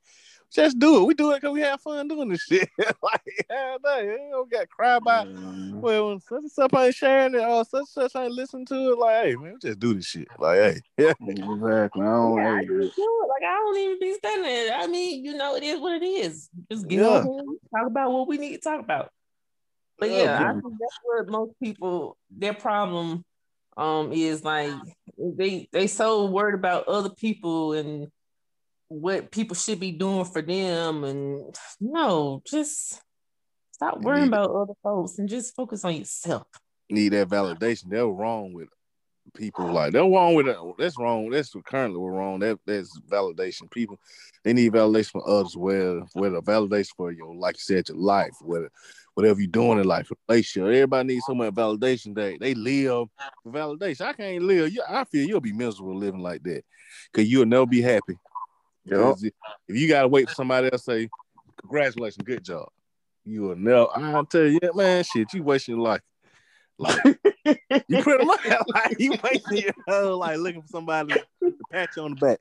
[0.52, 1.06] just do it.
[1.06, 2.70] We do it because we have fun doing this shit.
[3.02, 5.82] like, hell no, you don't got to cry about, mm-hmm.
[5.82, 8.98] well, such and such ain't sharing it or such and such ain't listening to it.
[8.98, 10.28] Like, hey, man, we just do this shit.
[10.40, 10.82] Like, hey.
[10.98, 11.14] Yeah.
[11.28, 12.02] Exactly.
[12.02, 12.92] I don't, yeah, I do it.
[12.98, 14.74] Like, I don't even be standing there.
[14.76, 16.50] I mean, you know, it is what it is.
[16.72, 17.20] Just get yeah.
[17.20, 19.12] on talk about what we need to talk about.
[20.00, 23.24] But yeah, yeah I think that's what most people, their problem
[23.78, 24.74] um is like
[25.20, 28.08] they they so worried about other people and
[28.90, 33.02] what people should be doing for them and no just
[33.72, 36.48] stop worrying about other folks and just focus on yourself.
[36.90, 37.90] need that validation.
[37.90, 38.70] They're wrong with
[39.36, 43.70] people like they're wrong with it that's wrong that's currently we're wrong that that's validation.
[43.70, 44.00] People
[44.44, 48.32] they need validation from others where whether validation for your like you said your life
[48.42, 48.70] whether
[49.16, 53.08] whatever you're doing in life relationship everybody needs so much validation that they live
[53.44, 54.02] for validation.
[54.02, 56.64] I can't live i feel you'll be miserable living like that
[57.12, 58.18] because you'll never be happy
[58.88, 59.18] Yep.
[59.68, 61.10] If you gotta wait for somebody else to say,
[61.60, 62.70] congratulations, good job.
[63.26, 66.02] You will never I'll tell you, yeah, man, shit, you wasting your life.
[66.80, 67.02] Like
[67.88, 72.04] you pretty much like you wasting your whole like looking for somebody to pat you
[72.04, 72.40] on the back.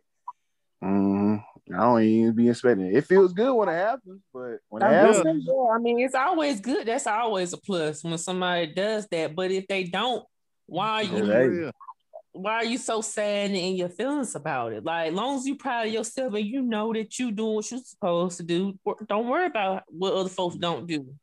[0.84, 2.94] Mm, I don't even be expecting it.
[2.94, 6.60] It feels good when it happens, but when it happens, yeah, I mean, it's always
[6.60, 6.86] good.
[6.86, 9.34] That's always a plus when somebody does that.
[9.34, 10.22] But if they don't,
[10.66, 11.72] why are you?
[12.36, 14.84] Why are you so sad and in your feelings about it?
[14.84, 17.70] Like, as long as you proud of yourself and you know that you doing what
[17.70, 21.14] you're supposed to do, don't worry about what other folks don't do.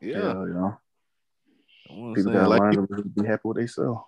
[0.00, 0.44] Yeah, yeah.
[0.46, 2.14] yeah.
[2.14, 4.00] People gotta like, learn to be happy with themselves.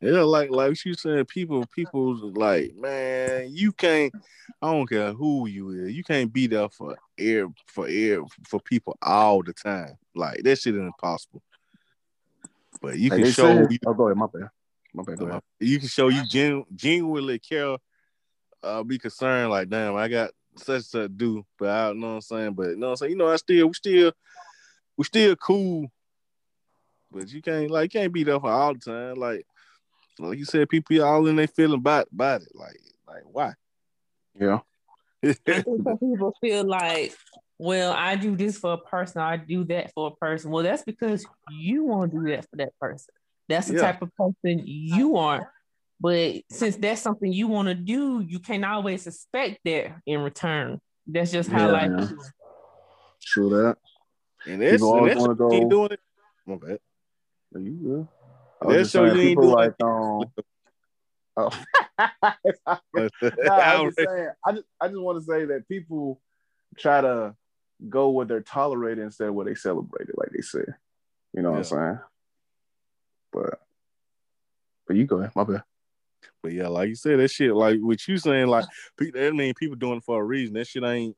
[0.00, 4.12] Yeah, like like you said, people people like, man, you can't.
[4.62, 8.60] I don't care who you is, you can't be there for air for air for
[8.60, 9.96] people all the time.
[10.14, 11.42] Like that shit is impossible.
[12.80, 13.62] But you can show.
[13.62, 14.50] Said, you, oh, go ahead, my bad.
[14.98, 15.30] My bad.
[15.30, 17.76] Uh, you can show you gen- genuinely care,
[18.64, 19.50] uh, be concerned.
[19.50, 22.54] Like, damn, I got such to do, but I don't know what I'm saying.
[22.54, 23.12] But you know what I'm saying.
[23.12, 24.12] You know, I still, we still,
[24.96, 25.86] we still cool.
[27.12, 29.14] But you can't like, you can't be there for all the time.
[29.14, 29.46] Like,
[30.18, 32.52] like you said, people all in their feeling about about it.
[32.54, 33.54] Like, like why?
[34.38, 34.58] Yeah.
[35.24, 37.14] I think some people feel like,
[37.56, 40.50] well, I do this for a person, I do that for a person.
[40.50, 43.14] Well, that's because you want to do that for that person.
[43.48, 43.80] That's the yeah.
[43.80, 45.52] type of person you are.
[46.00, 50.80] But since that's something you want to do, you can't always expect that in return.
[51.06, 52.04] That's just how yeah, life yeah.
[52.04, 52.32] is.
[53.24, 53.76] True that.
[54.46, 55.50] And that's, people always want to go.
[55.50, 56.00] Keep doing it.
[56.46, 56.78] My bad.
[57.54, 58.08] Are you good?
[58.60, 60.24] That's so you ain't doing like um.
[61.40, 61.50] Oh.
[61.98, 66.20] nah, I, just saying, I just I just want to say that people
[66.76, 67.36] try to
[67.88, 70.74] go where they're tolerated instead of where they celebrate it, like they said.
[71.32, 71.58] You know yeah.
[71.58, 71.98] what I'm saying?
[73.32, 73.60] But
[74.86, 75.62] but you go ahead, my bad.
[76.42, 78.64] But yeah, like you said, that shit, like what you saying, like
[78.98, 80.54] that mean people doing it for a reason.
[80.54, 81.16] That shit ain't.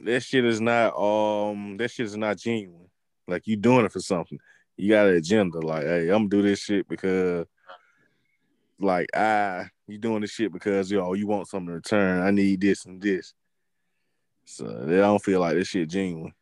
[0.00, 0.96] That shit is not.
[0.98, 2.88] Um, that shit is not genuine.
[3.26, 4.38] Like you doing it for something.
[4.76, 5.58] You got an agenda.
[5.58, 7.46] Like, hey, I'm gonna do this shit because,
[8.78, 12.22] like, I you doing this shit because yo, you want something in return.
[12.22, 13.34] I need this and this.
[14.44, 16.32] So they don't feel like this shit genuine.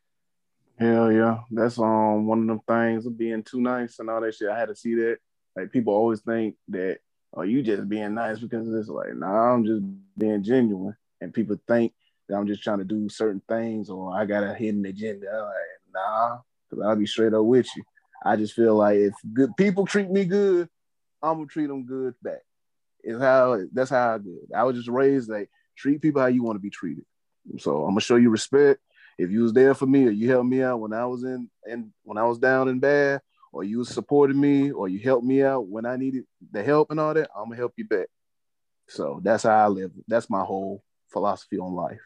[0.78, 4.34] Hell yeah, that's um one of them things of being too nice and all that
[4.34, 4.50] shit.
[4.50, 5.18] I had to see that.
[5.56, 6.98] Like people always think that
[7.34, 9.82] oh you just being nice because it's like nah I'm just
[10.18, 11.94] being genuine, and people think
[12.28, 15.26] that I'm just trying to do certain things or I got a hidden agenda.
[15.26, 17.82] Like nah, because I'll be straight up with you.
[18.22, 20.68] I just feel like if good people treat me good,
[21.22, 22.42] I'm gonna treat them good back.
[23.02, 24.40] Is how that's how I do.
[24.54, 27.04] I was just raised like treat people how you want to be treated.
[27.60, 28.80] So I'm gonna show you respect
[29.18, 31.48] if you was there for me or you helped me out when I was in
[31.64, 33.20] and when I was down and bad,
[33.52, 37.00] or you supported me, or you helped me out when I needed the help and
[37.00, 38.08] all that, I'm gonna help you back.
[38.88, 39.92] So that's how I live.
[40.06, 42.02] That's my whole philosophy on life.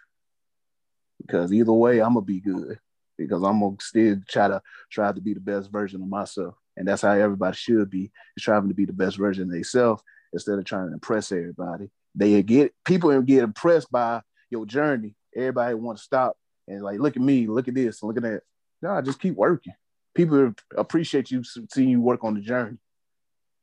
[1.20, 2.78] Because either way, I'm gonna be good.
[3.18, 6.54] Because I'm gonna still try to try to be the best version of myself.
[6.76, 10.02] And that's how everybody should be, is trying to be the best version of themselves
[10.32, 11.90] instead of trying to impress everybody.
[12.14, 15.16] They get people get impressed by your journey.
[15.34, 16.36] Everybody want to stop
[16.70, 18.42] and like, look at me, look at this, look at that.
[18.80, 19.74] Nah, just keep working.
[20.14, 22.78] People appreciate you seeing you work on the journey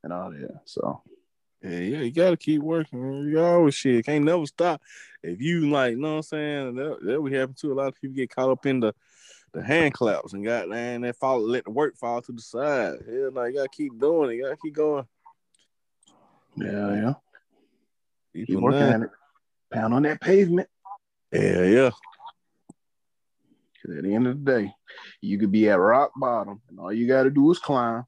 [0.03, 0.61] and all that.
[0.65, 1.01] So
[1.63, 3.27] yeah, yeah, you gotta keep working.
[3.29, 4.81] You always shit can't never stop.
[5.23, 7.87] If you like, you know what I'm saying, that, that would happen to a lot
[7.87, 8.93] of people get caught up in the
[9.53, 12.97] the hand claps and got man, they fall let the work fall to the side.
[13.07, 15.05] Yeah, like you gotta keep doing it, you gotta keep going.
[16.57, 17.13] Yeah, yeah.
[18.33, 19.09] Keep, keep working at it.
[19.71, 20.69] Pound on that pavement.
[21.31, 21.91] Yeah, yeah.
[23.87, 24.73] Because at the end of the day,
[25.21, 28.03] you could be at rock bottom, and all you got to do is climb.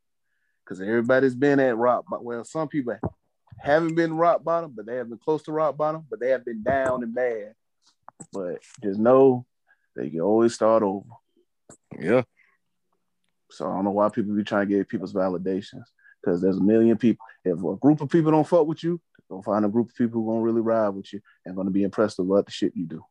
[0.66, 2.26] Because everybody's been at rock bottom.
[2.26, 2.98] Well, some people
[3.58, 6.44] haven't been rock bottom, but they have been close to rock bottom, but they have
[6.44, 7.54] been down and bad.
[8.34, 9.46] But just know
[9.96, 11.08] they can always start over.
[11.98, 12.24] Yeah.
[13.50, 15.86] So I don't know why people be trying to get people's validations.
[16.22, 17.26] Because there's a million people.
[17.46, 20.22] If a group of people don't fuck with you, go find a group of people
[20.22, 22.86] who gonna really ride with you and gonna be impressed with what the shit you
[22.86, 23.06] do.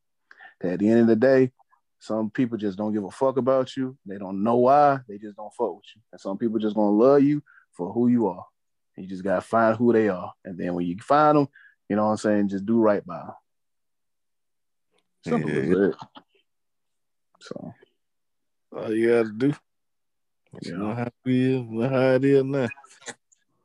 [0.63, 1.53] At the end of the day,
[1.99, 3.97] some people just don't give a fuck about you.
[4.07, 5.01] They don't know why.
[5.09, 6.03] They just don't fuck with you.
[6.13, 8.45] And some people just gonna love you for who you are.
[8.97, 10.33] You just gotta find who they are.
[10.45, 11.49] And then when you find them,
[11.89, 13.35] you know what I'm saying, just do right by them.
[15.25, 15.61] Simple yeah.
[15.61, 15.97] as it.
[17.41, 17.75] So
[18.77, 19.55] all you gotta do.
[20.63, 20.73] Yeah.
[20.73, 22.69] You know how it is, how it is now.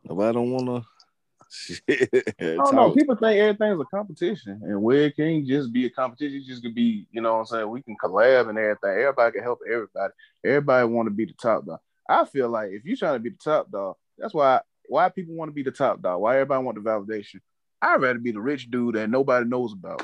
[0.05, 0.83] If I don't wanna
[1.89, 2.91] I don't know.
[2.91, 6.37] People think everything's a competition, and where it can't just be a competition.
[6.37, 7.69] It just could be, you know what I'm saying?
[7.69, 8.89] We can collab and everything.
[8.89, 10.13] Everybody can help everybody.
[10.43, 11.79] Everybody want to be the top dog.
[12.09, 15.35] I feel like if you're trying to be the top dog, that's why why people
[15.35, 16.21] want to be the top dog.
[16.21, 17.39] Why everybody want the validation.
[17.81, 20.03] I'd rather be the rich dude that nobody knows about.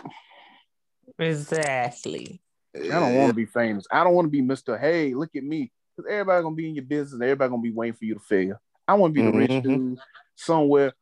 [1.18, 2.42] Exactly.
[2.76, 3.86] I don't want to be famous.
[3.92, 4.80] I don't want to be Mr.
[4.80, 5.72] Hey, look at me.
[5.96, 8.20] Because everybody gonna be in your business and everybody gonna be waiting for you to
[8.22, 8.62] fail.
[8.88, 9.54] I want to be the mm-hmm.
[9.54, 9.98] rich dude
[10.36, 10.94] somewhere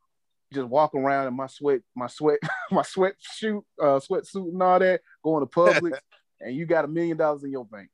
[0.53, 2.39] just walk around in my sweat, my sweat,
[2.71, 5.93] my sweat shoot, uh, sweatsuit and all that, going to public,
[6.41, 7.89] and you got a million dollars in your bank.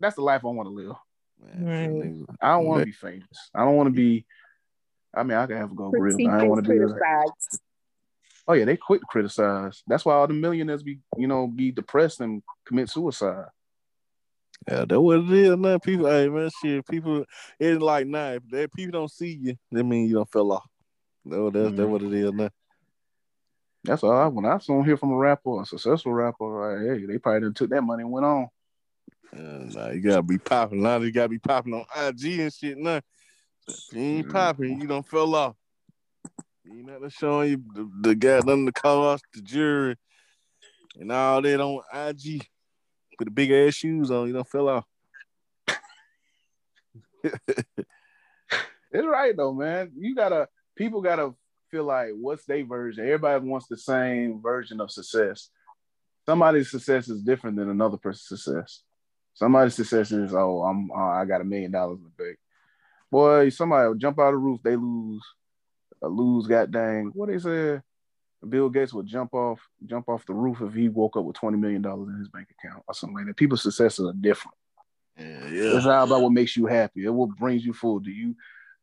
[0.00, 0.96] That's the life I want to live.
[1.40, 3.50] Man, I don't want to be famous.
[3.54, 4.24] I don't want to be.
[5.14, 6.16] I mean, I can have a go grill.
[6.28, 6.78] I don't want to be.
[8.46, 9.82] Oh yeah, they quit to criticize.
[9.86, 13.46] That's why all the millionaires be, you know, be depressed and commit suicide.
[14.68, 15.78] Yeah, that's what it is now.
[15.78, 17.24] People, hey man, shit, people,
[17.58, 20.64] it's like nah, if people don't see you, that mean you don't fell off.
[21.24, 21.76] No, that's mm-hmm.
[21.76, 22.50] that's what it is now.
[23.84, 24.12] That's all.
[24.12, 26.98] I, when I saw him hear from a rapper, a successful rapper, right?
[26.98, 28.48] Hey, they probably done took that money and went on.
[29.34, 30.82] Uh, nah, you gotta be popping.
[30.82, 32.78] Now you gotta be popping on IG and shit.
[32.78, 32.82] If
[33.92, 34.30] you ain't mm-hmm.
[34.30, 35.56] popping, you don't fell off.
[36.64, 39.96] You not showing you the, the guy done the cost, the jury,
[40.98, 42.46] and all that on IG.
[43.18, 44.84] with the big ass shoes on, you don't fell off.
[47.24, 47.66] it's
[48.92, 49.92] right though, man.
[49.96, 51.34] You gotta people gotta
[51.70, 53.04] feel like what's their version.
[53.04, 55.50] Everybody wants the same version of success.
[56.26, 58.82] Somebody's success is different than another person's success.
[59.34, 62.38] Somebody's success is oh I'm uh, I got a million dollars in the bank.
[63.10, 65.22] Boy, somebody will jump out of the roof, they lose.
[66.02, 67.10] A lose, got dang.
[67.14, 67.82] What they said?
[68.48, 71.56] Bill Gates would jump off, jump off the roof if he woke up with twenty
[71.56, 73.36] million dollars in his bank account or something like that.
[73.36, 74.56] People's successes are different.
[75.18, 75.76] Yeah, yeah.
[75.76, 77.04] It's all about what makes you happy.
[77.04, 78.00] It what brings you full.
[78.00, 78.34] Do you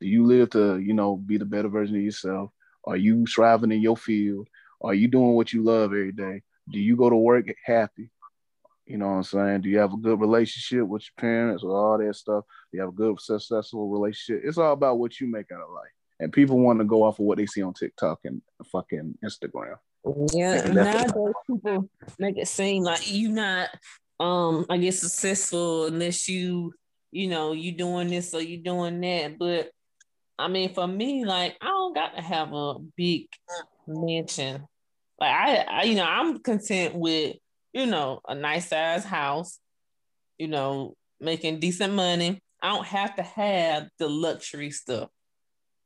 [0.01, 2.49] do you live to, you know, be the better version of yourself?
[2.83, 4.47] Are you striving in your field?
[4.81, 6.41] Are you doing what you love every day?
[6.71, 8.09] Do you go to work happy?
[8.87, 9.61] You know what I'm saying?
[9.61, 12.45] Do you have a good relationship with your parents or all that stuff?
[12.71, 14.41] Do you have a good, successful relationship?
[14.43, 15.91] It's all about what you make out of life.
[16.19, 19.75] And people want to go off of what they see on TikTok and fucking Instagram.
[20.33, 23.69] Yeah, nowadays people make it seem like you're not
[24.19, 26.73] um I guess successful unless you,
[27.11, 29.37] you know, you doing this or you doing that.
[29.37, 29.71] But
[30.41, 33.27] I mean, for me, like I don't got to have a big
[33.88, 34.67] mansion.
[35.19, 37.36] Like I, I, you know, I'm content with,
[37.73, 39.60] you know, a nice size house,
[40.39, 42.41] you know, making decent money.
[42.62, 45.10] I don't have to have the luxury stuff.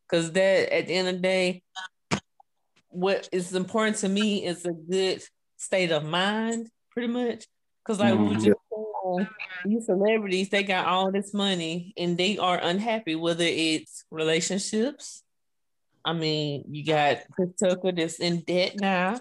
[0.10, 1.63] Cause that at the end of the day,
[2.89, 5.22] what is important to me is a good
[5.58, 7.46] state of mind, pretty much.
[7.84, 8.82] Cause like mm-hmm.
[9.20, 9.30] Just
[9.63, 15.24] these celebrities, they got all this money and they are unhappy, whether it's relationships.
[16.04, 19.20] I mean, you got Chris Tucker that's in debt now.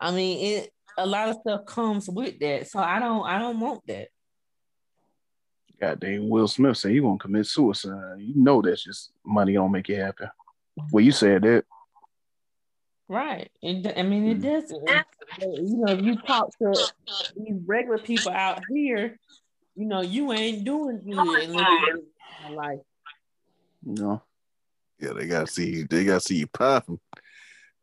[0.00, 2.68] I mean, it a lot of stuff comes with that.
[2.68, 4.08] So I don't I don't want that.
[5.80, 8.18] God dang, Will Smith said he won't commit suicide.
[8.18, 10.28] You know that's just money don't make it happen.
[10.92, 11.64] Well, you said that.
[13.10, 13.50] Right.
[13.60, 14.42] It, I mean, it mm.
[14.42, 14.88] doesn't.
[15.40, 16.92] You know, if you talk to
[17.36, 19.18] these regular people out here,
[19.74, 22.78] you know, you ain't doing good in life.
[23.82, 24.22] No.
[25.00, 25.86] Yeah, they gotta see you.
[25.90, 27.00] they gotta see you popping.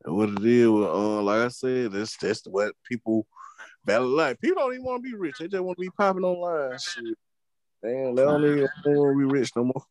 [0.06, 3.28] And what it is, uh, like I said, that's that's what people
[3.84, 4.40] value life.
[4.40, 6.80] People don't even want to be rich; they just want to be popping online.
[6.80, 7.18] Shit.
[7.84, 9.84] Damn, they don't even want to be rich no more.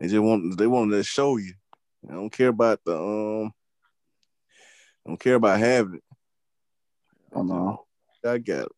[0.00, 1.52] They just want they want to show you.
[2.08, 3.52] I don't care about the um.
[5.06, 6.04] I don't care about having it.
[7.36, 7.84] I know.
[8.24, 8.72] I got it.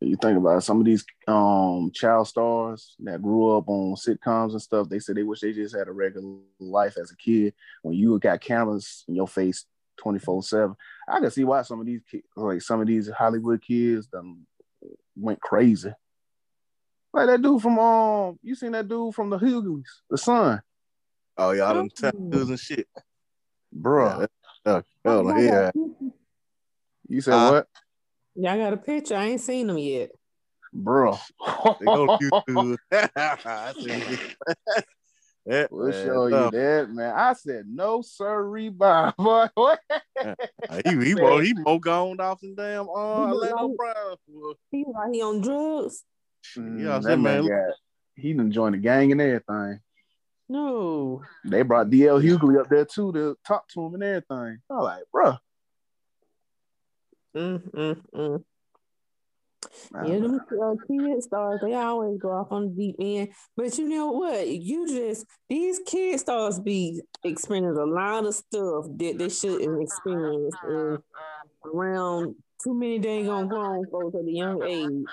[0.00, 4.52] You think about it, some of these um child stars that grew up on sitcoms
[4.52, 4.88] and stuff.
[4.88, 7.54] They said they wish they just had a regular life as a kid.
[7.82, 9.64] When you got cameras in your face
[9.96, 10.74] twenty four seven,
[11.08, 14.46] I can see why some of these kids, like some of these Hollywood kids, them
[15.14, 15.92] went crazy.
[17.12, 20.62] Like that dude from um, you seen that dude from the Hughleys, the son.
[21.42, 22.86] Oh yeah, all them tattoos and shit,
[23.76, 24.26] Bruh.
[24.64, 25.70] Yeah, oh, yeah.
[27.08, 27.66] You said Uh, what?
[28.36, 29.16] Y'all got a picture?
[29.16, 30.10] I ain't seen them yet.
[30.72, 31.18] Bro.
[31.80, 32.78] They go to YouTube.
[33.44, 34.20] I see it.
[35.44, 37.14] Yeah, We'll man, show you that, man.
[37.16, 39.48] I said no, sir, rebound, boy.
[39.54, 39.80] What?
[40.84, 44.16] He he more he more gone off than damn uh He look Orlando like- Brown.
[44.28, 46.04] Well, He like he on drugs.
[46.56, 47.48] Yeah, I Mm, said, man man.
[47.48, 47.74] got
[48.14, 49.80] he done joined the gang and everything.
[50.52, 51.22] No.
[51.46, 54.58] They brought DL Hughley up there too to talk to him and everything.
[54.70, 55.36] I'm like, bro.
[57.34, 58.44] Mm, mm, mm.
[59.94, 63.28] Yeah, them uh, kid stars, they always go off on the deep end.
[63.56, 64.46] But you know what?
[64.46, 70.54] You just, these kid stars be experiencing a lot of stuff that they shouldn't experience
[70.68, 70.98] and
[71.64, 75.06] around too many dang on grown folks at a young age.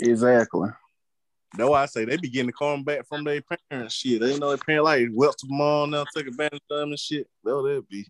[0.00, 0.70] Exactly.
[1.56, 3.94] That's why I say they be getting the karma back from their parents.
[3.94, 6.98] Shit, they know their parents like wealth them on now, take advantage of them and
[6.98, 7.28] shit.
[7.44, 8.06] Well, they'll be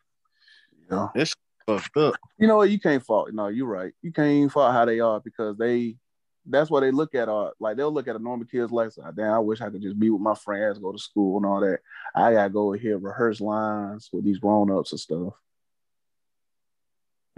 [0.91, 1.09] Yeah.
[1.15, 1.37] that shit
[1.67, 2.15] fucked up.
[2.39, 2.71] You know what?
[2.71, 3.31] You can't fault.
[3.33, 3.93] No, you're right.
[4.03, 5.97] You can't even fault how they are because they.
[6.45, 7.29] That's what they look at.
[7.29, 8.95] Are like they'll look at a normal kid's life.
[8.97, 11.47] Like, Damn, I wish I could just be with my friends, go to school and
[11.47, 11.79] all that.
[12.17, 15.35] I gotta go here rehearse lines with these grown ups and stuff.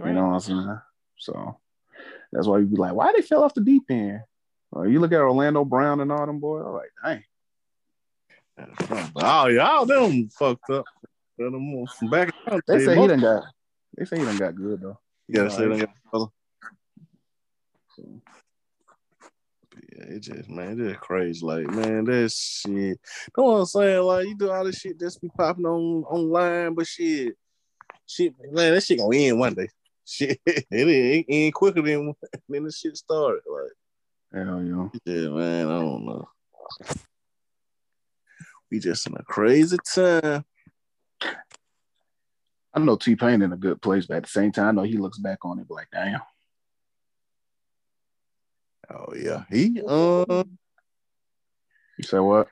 [0.03, 0.79] You know what I'm saying?
[1.19, 1.57] So
[2.31, 4.21] that's why you be like, why they fell off the deep end?
[4.75, 6.63] Uh, you look at Orlando Brown and all them boys.
[6.65, 7.23] I'm like, dang.
[9.15, 10.85] Oh, y'all them fucked up.
[11.37, 13.43] Them back in the They say he done got.
[13.97, 14.97] They say he done got good though.
[15.27, 15.79] You gotta say Right.
[15.79, 15.89] that.
[16.11, 16.27] fella.
[17.97, 21.45] Yeah, it just man, it just crazy.
[21.45, 22.71] Like, man, that shit.
[22.73, 22.97] You
[23.37, 24.01] know what I'm saying?
[24.03, 27.35] Like, you do all this shit just be popping on online, but shit,
[28.07, 29.67] shit, man, that shit gonna end one day.
[30.07, 32.13] Shit, it ain't end quicker than
[32.49, 33.41] than the shit started.
[33.51, 33.71] Like,
[34.35, 34.91] Hell, you know.
[35.05, 36.27] yeah, man, I don't know.
[38.69, 40.43] We just in a crazy time.
[42.73, 44.81] I know T Pain in a good place, but at the same time, I know
[44.81, 46.19] he looks back on it like, damn.
[48.89, 50.57] Oh yeah, he um.
[51.97, 52.49] You say what?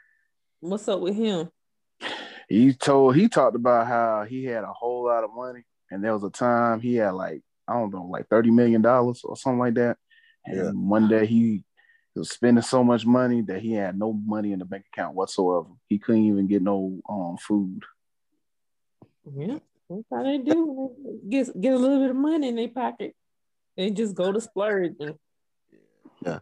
[0.61, 1.49] What's up with him?
[2.47, 6.13] He told he talked about how he had a whole lot of money, and there
[6.13, 9.59] was a time he had like I don't know, like thirty million dollars or something
[9.59, 9.97] like that.
[10.45, 10.71] And Yeah.
[10.71, 11.65] one day he
[12.20, 15.70] was spending so much money that he had no money in the bank account whatsoever.
[15.89, 17.84] He couldn't even get no um food.
[19.36, 19.59] Yeah,
[19.89, 20.91] that's how they do.
[21.30, 23.16] Get get a little bit of money in their pocket.
[23.76, 24.93] They just go to splurge.
[26.26, 26.39] Yeah.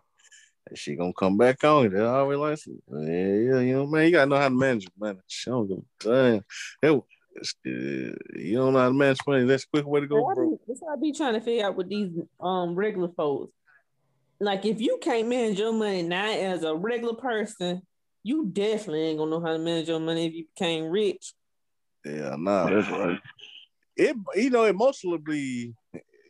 [0.74, 1.92] She gonna come back on.
[1.92, 2.60] They always like,
[2.92, 5.20] yeah, yeah, you know, man, you gotta know how to manage it, man.
[5.28, 6.46] Shit, I don't give a damn.
[6.82, 7.08] Hell,
[7.38, 9.46] uh, you don't know how to manage money.
[9.46, 10.46] That's a quick way to go, That's bro.
[10.48, 13.10] what I be- that's what I be trying to figure out with these um regular
[13.10, 13.52] folks.
[14.42, 17.84] Like if you can't manage your money now as a regular person,
[18.24, 21.34] you definitely ain't gonna know how to manage your money if you became rich.
[22.04, 22.68] Yeah, nah.
[22.68, 23.20] That's right.
[23.96, 25.76] It, you know, it mostly be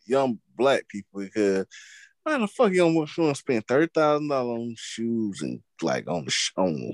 [0.05, 1.65] young black people because
[2.23, 6.09] why the fuck you don't want to spend thirty thousand dollars on shoes and like
[6.09, 6.91] on the sh- on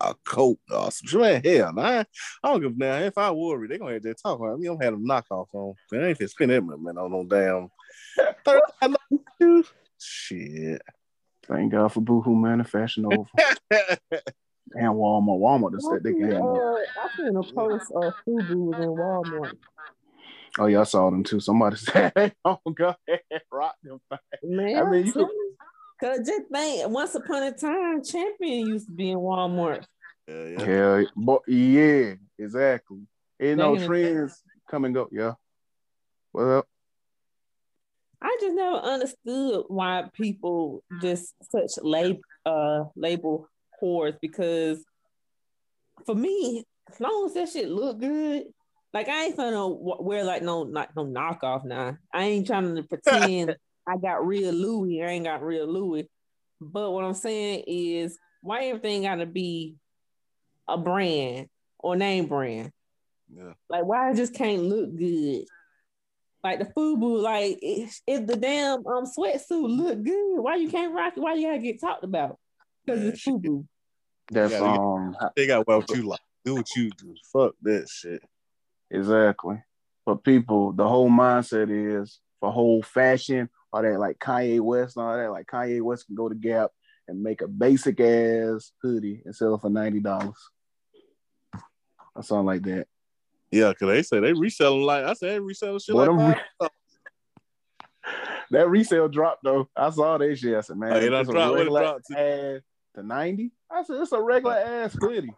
[0.00, 1.20] a coat or some shit?
[1.20, 2.06] Man, hell, nah, I,
[2.44, 3.02] I don't give a damn.
[3.02, 4.68] If I worry, they gonna have to talk about me.
[4.68, 5.74] I'm have them knockoff on.
[5.90, 7.68] Man, I ain't finna spend that much man on no damn
[8.44, 8.98] thirty thousand
[9.42, 9.72] shoes.
[10.00, 10.82] Shit.
[11.46, 13.28] Thank God for Boohoo Manufacturing over
[13.70, 15.38] and Walmart.
[15.40, 16.56] Walmart just said they can handle.
[16.56, 16.88] it.
[16.98, 19.56] Uh, I seen a post of Fubu was in Walmart.
[20.58, 21.38] Oh yeah, I saw them too.
[21.40, 24.00] Somebody said, "Hey, "Oh, go ahead, rock them."
[24.42, 25.28] Man, I mean, you could-
[25.98, 29.84] Cause just think, once upon a time, Champion used to be in Walmart.
[30.28, 30.66] Yeah, yeah.
[31.00, 32.98] Yeah, but yeah, exactly.
[33.40, 35.08] Ain't no trends come and go.
[35.10, 35.34] Yeah.
[36.34, 36.66] Well,
[38.22, 43.48] I just never understood why people just such lab uh label
[43.82, 44.84] whores because
[46.04, 48.44] for me, as long as that shit look good,
[48.94, 51.96] like I ain't gonna wear like no not no knockoff now.
[52.12, 53.56] I ain't trying to pretend
[53.88, 55.02] I got real Louis.
[55.02, 56.08] I ain't got real Louis.
[56.60, 59.76] But what I'm saying is why everything gotta be
[60.66, 61.48] a brand
[61.78, 62.72] or name brand?
[63.34, 63.52] yeah.
[63.68, 65.44] Like, why it just can't look good?
[66.46, 70.94] Like the FUBU, like if, if the damn um sweatsuit look good, why you can't
[70.94, 71.20] rock it?
[71.20, 72.38] Why you gotta get talked about?
[72.84, 73.34] Because it's shit.
[73.34, 73.66] FUBU.
[74.30, 76.20] that's Yeah, you um They got what you like.
[76.44, 77.16] Do what you do.
[77.32, 78.22] Fuck that shit.
[78.92, 79.60] exactly.
[80.04, 84.96] But people, the whole mindset is for for whole fashion all that like Kanye West
[84.96, 85.32] and all that.
[85.32, 86.70] Like Kanye West can go to Gap
[87.08, 90.38] and make a basic ass hoodie and sell it for ninety dollars.
[92.14, 92.86] Or something like that.
[93.56, 96.70] Yeah, cause they say they reselling like I said, reselling shit like What that.
[98.52, 99.68] That resale dropped though.
[99.74, 100.56] I saw that shit.
[100.56, 101.54] I said, man, done it's a dropped.
[101.54, 102.20] It regular dropped to?
[102.20, 102.62] ass
[102.94, 103.50] to 90.
[103.70, 105.34] I said, it's a regular ass hoodie.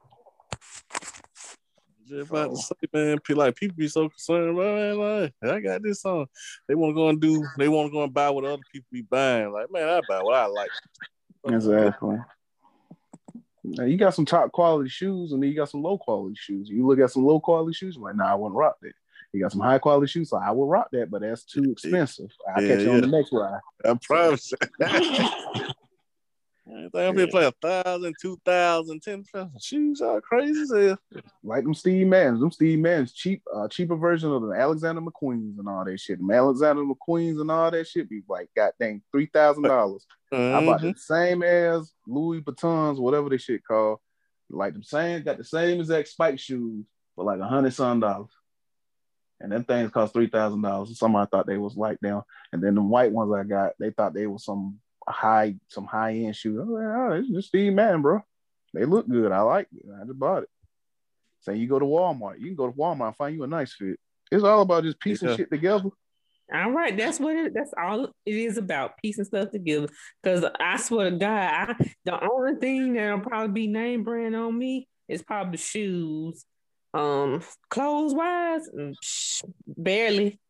[2.06, 4.98] Just about to say, man, like people be so concerned, man.
[4.98, 6.26] Like, I got this on.
[6.66, 7.44] They want to go and do.
[7.56, 9.52] They want to go and buy what other people be buying.
[9.52, 10.70] Like, man, I buy what I like.
[11.46, 12.16] Exactly.
[13.76, 16.68] Now you got some top quality shoes, and then you got some low quality shoes.
[16.68, 18.92] You look at some low quality shoes, you're like, nah, I wouldn't rock that.
[19.32, 22.30] You got some high quality shoes, so I will rock that, but that's too expensive.
[22.54, 23.60] I'll Yeah, catch you on the next ride.
[23.84, 24.52] I promise.
[26.70, 30.00] I'm gonna play a thousand, two thousand, ten thousand shoes.
[30.00, 30.98] are crazy as hell.
[31.42, 35.58] Like them Steve Madden's, them Steve Madden's cheap, uh, cheaper version of the Alexander McQueen's
[35.58, 36.18] and all that shit.
[36.18, 40.06] Them Alexander McQueen's and all that shit be like, god dang, three thousand dollars.
[40.30, 43.98] I bought the same as Louis Vuittons, whatever they shit called.
[44.50, 48.30] Like them same, got the same exact spike shoes for like a hundred some dollars.
[49.40, 50.98] And them things cost three thousand dollars.
[50.98, 52.22] Somebody thought they was like them.
[52.52, 56.12] And then the white ones I got, they thought they was some high, some high
[56.14, 56.58] end shoes.
[56.60, 58.20] I was like, oh, it's just Steve Madden, bro.
[58.74, 59.32] They look good.
[59.32, 59.84] I like it.
[60.00, 60.48] I just bought it.
[61.40, 63.72] Say you go to Walmart, you can go to Walmart and find you a nice
[63.74, 63.98] fit.
[64.30, 65.36] It's all about just piecing Yeah.
[65.36, 65.90] shit together.
[66.52, 69.88] All right, that's what it, that's all it is about piecing stuff together.
[70.22, 74.56] Because I swear to God, I, the only thing that'll probably be name brand on
[74.58, 76.44] me is probably shoes.
[76.94, 78.94] Um, clothes wise, mm,
[79.66, 80.40] barely.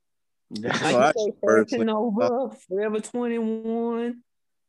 [0.50, 4.22] That's Like you say, personally- Fashion Nova, Forever Twenty One.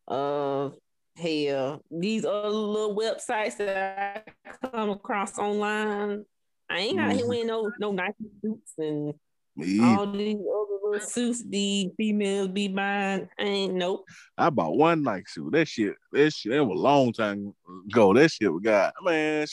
[0.10, 0.72] Uh,
[1.16, 6.26] hell, these other little websites that I come across online.
[6.70, 7.28] I ain't out here Mhm.
[7.28, 9.14] wearing no no Nike suits and
[9.56, 13.28] Me all these other little suits the females be buying.
[13.38, 14.06] I ain't nope.
[14.38, 15.52] I bought one Nike suit.
[15.52, 17.54] That shit, that shit, that was a long time
[17.88, 18.14] ago.
[18.14, 19.46] That shit we got, man,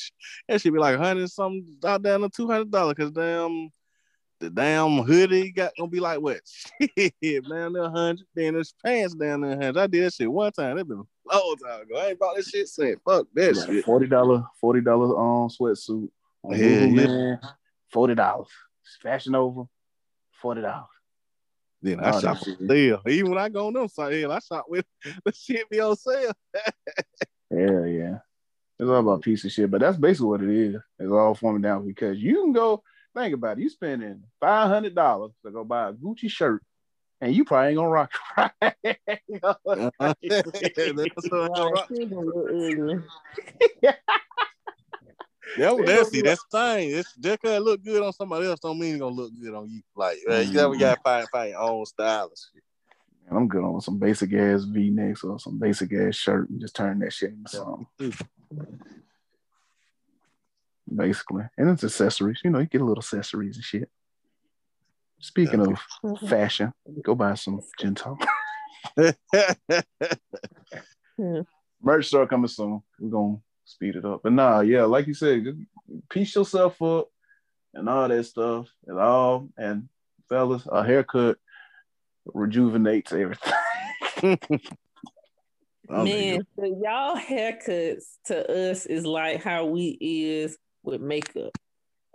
[0.49, 2.95] that should be like a hundred something, out down to two hundred dollars.
[2.97, 3.71] Cause damn,
[4.41, 6.41] the damn hoodie got gonna be like what?
[6.99, 8.26] Shit, down there a hundred.
[8.34, 9.78] Then there's pants down there hundred.
[9.78, 10.76] I did that shit one time.
[10.76, 11.97] That been a long time ago.
[11.97, 13.01] I ain't bought this shit since.
[13.05, 13.84] Fuck that shit.
[13.84, 16.09] Forty dollar, forty dollar um sweatsuit
[16.43, 16.66] on Yeah.
[16.66, 17.41] Lululemon,
[17.91, 18.49] forty dollars.
[19.03, 19.64] Fashion Nova,
[20.41, 20.87] forty dollars.
[21.82, 23.03] Then I Oh, shop for sale.
[23.07, 24.84] Even when I go on them hell, I shop with
[25.24, 26.32] the shit be on sale.
[27.51, 28.18] Yeah, yeah.
[28.78, 30.76] It's all about piece of shit, but that's basically what it is.
[30.99, 32.82] It's all forming down because you can go
[33.17, 33.62] think about it.
[33.62, 36.62] You spending five hundred dollars to go buy a Gucci shirt,
[37.21, 38.12] and you probably ain't gonna rock
[38.62, 38.99] it
[40.01, 40.17] right.
[40.21, 41.89] That's what I rock.
[41.89, 43.03] She gonna look ugly.
[45.59, 46.91] Yeah, well, that's don't see, that's the thing.
[46.91, 49.55] It's just cause it look good on somebody else don't mean it's gonna look good
[49.55, 49.81] on you.
[49.95, 50.81] Like uh, you never Mhm.
[50.81, 52.62] gotta find find your own style and shit.
[53.29, 56.61] And I'm good on some basic ass V necks or some basic ass shirt and
[56.61, 57.87] just turn that shit into something.
[60.95, 61.45] Basically.
[61.57, 62.41] And it's accessories.
[62.45, 63.91] You know, you get a little accessories and shit.
[65.18, 66.26] Speaking of mm-hmm.
[66.26, 66.72] fashion,
[67.03, 68.24] go buy some Jen Talk.
[71.18, 71.41] Hmm.
[71.82, 72.82] Merch store coming soon.
[73.01, 74.20] We're gonna speed it up.
[74.22, 75.59] But nah, yeah, like you said, just
[76.11, 77.09] piece yourself up
[77.74, 79.89] and all that stuff and all and
[80.28, 81.39] fellas, a haircut
[82.26, 83.53] rejuvenates everything.
[85.89, 91.53] Man, so y'all haircuts to us is like how we is with makeup.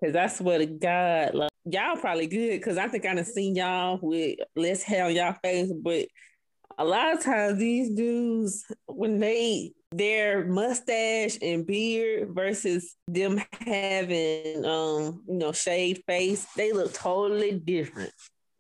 [0.04, 3.56] Cause I swear to God, like y'all probably good because I think I done seen
[3.56, 6.08] y'all with less hair on y'all face, but
[6.78, 14.66] a lot of times these dudes, when they their mustache and beard versus them having
[14.66, 18.12] um, you know, shaved face, they look totally different.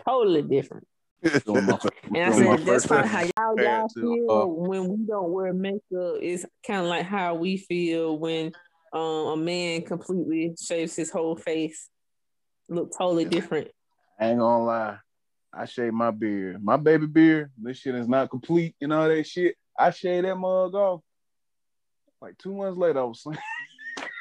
[0.05, 0.87] Totally different.
[1.23, 5.81] And I said that's probably how y'all, y'all feel uh, when we don't wear makeup.
[6.21, 8.51] It's kind of like how we feel when
[8.93, 11.89] um, a man completely shaves his whole face.
[12.69, 13.69] Look totally different.
[14.19, 14.97] I ain't gonna lie.
[15.53, 16.63] I shave my beard.
[16.63, 19.55] My baby beard, this shit is not complete and all that shit.
[19.77, 21.01] I shaved that mug off.
[22.21, 23.25] Like two months later, I was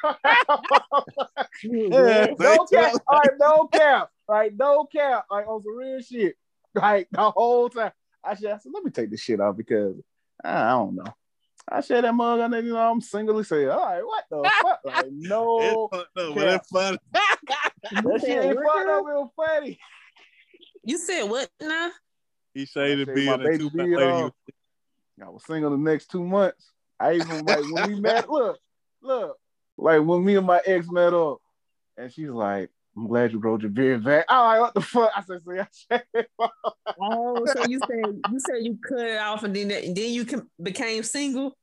[1.63, 2.27] Yeah.
[2.39, 2.93] no cap.
[3.07, 4.11] All right, no cap.
[4.29, 5.27] Like, no cap.
[5.31, 6.37] Like, on some real shit.
[6.75, 7.93] Like, the whole time.
[8.25, 9.97] I said, I said, let me take this shit off because
[10.45, 11.15] I, I don't know.
[11.71, 14.51] I share that mug and then, you know, I'm singly saying, all right, what the
[14.63, 14.81] fuck?
[14.85, 15.89] Like, no.
[15.93, 16.99] It's fucked but it's funny.
[17.93, 19.79] That shit ain't fucked up real funny.
[20.85, 21.91] You said what now?
[22.53, 24.33] He shaved I the shaved my and baby two beard months later, he off.
[25.23, 26.73] I was single the next two months.
[26.99, 28.29] I even like when we met.
[28.31, 28.59] Look,
[29.03, 29.39] look,
[29.79, 31.39] like when me and my ex met up,
[31.97, 34.27] and she's like, I'm glad you growed your beard back.
[34.29, 35.11] Oh, like, what the fuck?
[35.17, 35.99] I said, see,
[37.01, 40.27] oh, so you said you said you cut it off and then then you
[40.63, 41.57] became single.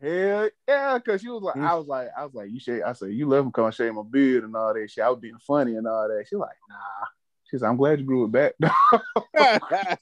[0.00, 2.82] Hell yeah, cause she was like, I was like, I was like, you shave.
[2.86, 5.04] I said, you let him come shave my beard and all that shit.
[5.04, 6.24] I was being funny and all that.
[6.26, 7.06] She's like, nah.
[7.50, 8.54] She said, I'm glad you grew it back.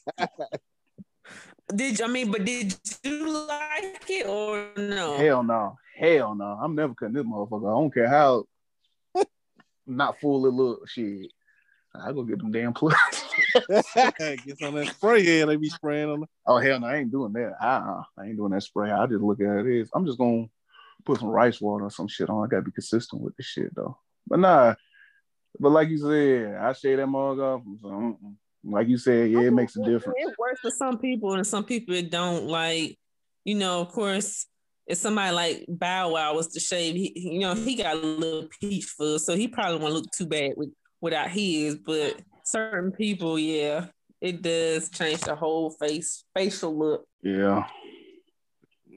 [1.74, 5.16] did you, I mean, but did you like it or no?
[5.16, 5.76] Hell no.
[5.98, 6.44] Hell no.
[6.44, 7.66] I'm never cutting this motherfucker.
[7.66, 8.44] I don't care how
[9.86, 11.32] not full of little shit.
[12.02, 13.24] I go get them damn plugs.
[13.68, 16.20] get some of that spray head they be spraying on.
[16.20, 16.28] Them.
[16.46, 17.54] Oh hell no, I ain't doing that.
[17.60, 18.02] Uh-uh.
[18.18, 18.90] I ain't doing that spray.
[18.90, 19.90] I just look at it is.
[19.94, 20.46] I'm just gonna
[21.04, 22.44] put some rice water or some shit on.
[22.44, 23.98] I gotta be consistent with this shit though.
[24.26, 24.74] But nah,
[25.58, 27.62] but like you said, I shave that mug off.
[27.80, 28.18] So,
[28.64, 30.18] like you said, yeah, it makes a difference.
[30.18, 32.46] It works for some people, and some people it don't.
[32.46, 32.98] Like,
[33.44, 34.46] you know, of course,
[34.86, 38.48] if somebody like Bow Wow was to shave, he, you know, he got a little
[38.60, 40.70] peach fuzz, so he probably won't look too bad with
[41.00, 41.76] without his.
[41.76, 43.86] But certain people, yeah,
[44.20, 47.06] it does change the whole face facial look.
[47.22, 47.66] Yeah.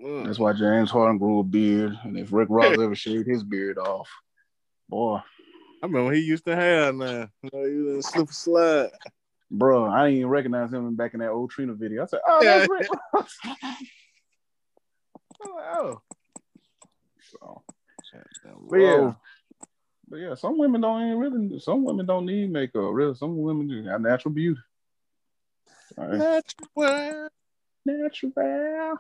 [0.04, 0.26] Mm.
[0.26, 3.78] That's why James Harden grew a beard, and if Rick Ross ever shaved his beard
[3.78, 4.10] off,
[4.89, 5.20] boy.
[5.84, 7.28] I remember he used to have now.
[7.41, 8.89] You know, he was in slip slide.
[9.49, 12.04] Bro, I didn't even recognize him back in that old Trina video.
[12.04, 13.38] I said, "Oh, that's Rick Ross."
[15.45, 16.02] oh,
[17.39, 17.64] so,
[18.70, 19.14] but yeah,
[20.12, 21.59] but yeah, some women don't even really.
[21.59, 22.89] Some women don't need makeup.
[22.91, 24.59] Really, some women do have natural beauty.
[25.95, 26.20] Right.
[26.20, 27.30] Natural,
[27.86, 28.97] natural.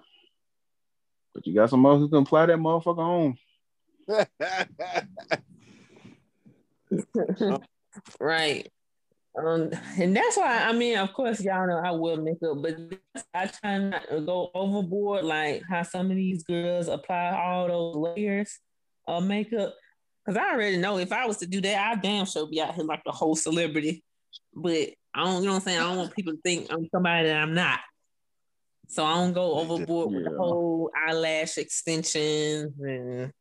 [1.33, 3.35] But you got some who can apply that motherfucker
[4.07, 4.07] on.
[8.19, 8.71] right.
[9.37, 12.77] Um, and that's why I mean, of course, y'all know I will make up, but
[13.33, 18.15] I try not to go overboard like how some of these girls apply all those
[18.15, 18.59] layers
[19.07, 19.75] of makeup.
[20.25, 22.75] Cause I already know if I was to do that, I damn sure be out
[22.75, 24.03] here like the whole celebrity.
[24.53, 25.79] But I don't, you know what I'm saying?
[25.79, 27.79] I don't want people to think I'm somebody that I'm not.
[28.87, 30.17] So I don't go overboard yeah.
[30.17, 33.31] with the whole eyelash extensions and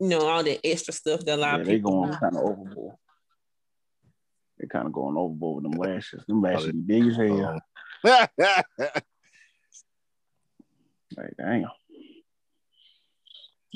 [0.00, 2.06] you know all the extra stuff that a lot yeah, of people.
[2.06, 2.96] They going kind of overboard.
[4.58, 6.24] They kind of going overboard with them lashes.
[6.26, 7.60] Them oh, lashes be big as hell.
[8.04, 8.26] Oh.
[11.16, 11.66] like damn.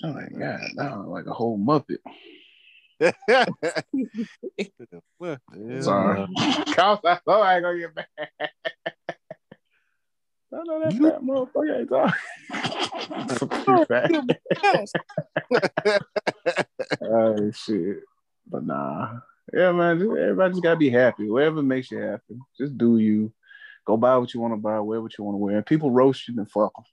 [0.02, 1.98] Oh my god, now like a whole muppet.
[5.80, 6.26] Sorry.
[6.74, 8.08] Cause I know I ain't gonna get back.
[10.52, 11.10] I know that you...
[11.10, 12.14] fat motherfucker ain't talking.
[17.02, 17.98] oh shit.
[18.46, 19.18] But nah.
[19.52, 19.98] Yeah, man.
[19.98, 21.28] Just, everybody just gotta be happy.
[21.28, 22.38] Whatever makes you happy.
[22.56, 23.32] Just do you.
[23.84, 25.56] Go buy what you want to buy, wear what you want to wear.
[25.56, 26.84] And people roast you, then fuck them.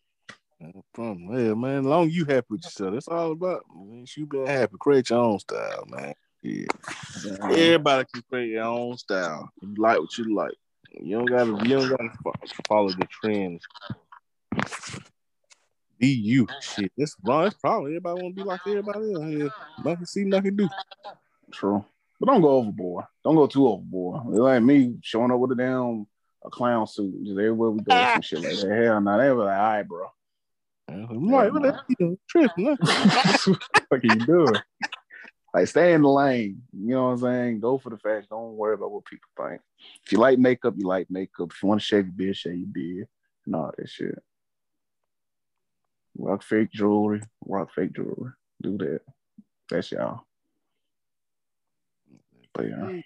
[0.62, 1.28] No problem.
[1.38, 1.84] Yeah, man.
[1.86, 3.64] Long as you happy with yourself, that's all about.
[3.76, 4.06] Man.
[4.16, 4.76] You being happy.
[4.80, 6.14] Create your own style, man.
[6.44, 6.68] Yeah.
[7.44, 9.50] Everybody can create your own style.
[9.62, 10.54] You like what you like.
[10.92, 11.68] You don't gotta.
[11.68, 12.10] You don't gotta
[12.68, 13.64] follow the trends.
[15.98, 16.48] Be you.
[16.62, 16.92] Shit.
[16.96, 17.48] This wrong.
[17.48, 19.26] It's probably everybody want to be like everybody else.
[19.26, 19.50] Here.
[19.84, 20.70] Nothing see, nothing do.
[21.52, 21.84] True.
[22.20, 23.06] But don't go overboard.
[23.24, 24.28] Don't go too overboard.
[24.28, 26.06] Like me showing up with a damn
[26.44, 28.84] a clown suit just everywhere we go, some shit like that.
[28.84, 30.08] Hell no, they were like, all right, bro.
[30.90, 32.66] Right, what that you tripping?
[32.76, 32.80] what
[33.92, 34.56] are you doing?
[35.54, 36.62] Like stay in the lane.
[36.74, 37.60] You know what I'm saying?
[37.60, 38.28] Go for the facts.
[38.30, 39.62] Don't worry about what people think.
[40.06, 41.52] If you like makeup, you like makeup.
[41.52, 43.08] If you want to shave your beard, shave your beard.
[43.46, 44.22] And all that shit.
[46.18, 47.22] Rock fake jewelry.
[47.46, 48.32] Rock fake jewelry.
[48.62, 49.02] Do that.
[49.70, 50.22] That's y'all.
[52.54, 53.02] But yeah.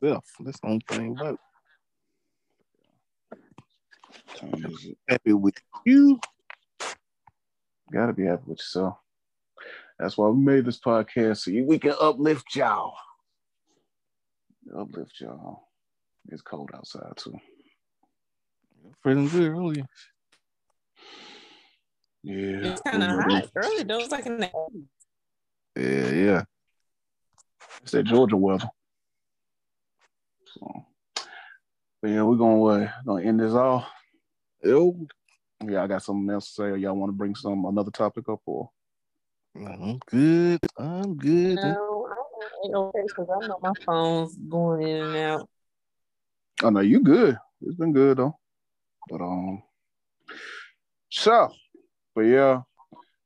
[0.00, 1.38] That's the only thing about
[5.08, 5.54] happy with
[5.84, 6.18] you.
[7.92, 8.96] Gotta be happy with yourself.
[9.98, 12.94] That's why we made this podcast so we can uplift y'all.
[14.76, 15.68] Uplift y'all.
[16.28, 17.38] It's cold outside too.
[19.02, 19.86] Feeling good earlier.
[22.22, 22.72] Yeah.
[22.72, 23.98] It's kind of hot early though.
[23.98, 24.50] It's like in the
[25.76, 26.42] Yeah, yeah.
[27.82, 28.68] It's that Georgia weather.
[30.46, 30.84] So,
[32.00, 33.86] but yeah, we're gonna uh, gonna end this off.
[34.64, 34.96] Yo.
[35.66, 36.76] Yeah, I got something else to say.
[36.78, 38.70] Y'all want to bring some another topic up or?
[39.56, 40.60] I'm good.
[40.78, 41.56] I'm good.
[41.56, 42.08] No,
[42.64, 45.48] I'm okay because I know my phone's going in and out.
[46.62, 47.36] Oh no, you good.
[47.60, 48.38] It's been good though.
[49.10, 49.62] But um,
[51.10, 51.52] so,
[52.14, 52.62] but yeah,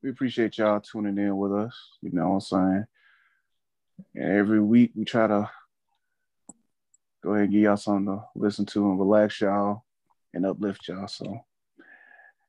[0.03, 1.74] we appreciate y'all tuning in with us.
[2.03, 2.84] You know what I'm saying?
[4.14, 5.51] And every week we try to
[7.22, 9.86] go ahead and give y'all something to listen to and relax y'all
[10.35, 11.09] and uplift y'all.
[11.09, 11.41] So,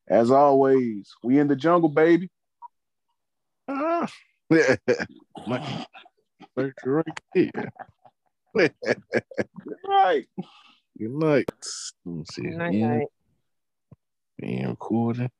[0.08, 2.30] as always, we in the jungle, baby.
[3.68, 4.10] Ah.
[5.48, 5.86] My
[6.56, 7.52] first right here.
[9.88, 10.26] right.
[10.98, 11.50] Good night.
[12.06, 12.42] Let me see.
[12.44, 13.08] Night, night.
[14.40, 15.32] Being recorded.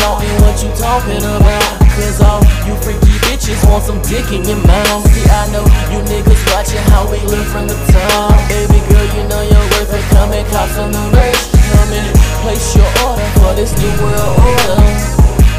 [0.00, 1.68] Taught me what you talking about.
[1.94, 5.04] Cause all you freaky bitches want some dick in your mouth.
[5.12, 8.32] See, I know you niggas watching how we live from the top.
[8.48, 10.04] Baby girl, you know your worth it.
[10.16, 11.52] Come and cops on the race.
[11.52, 12.08] Come and
[12.40, 14.80] place your order for this new world order.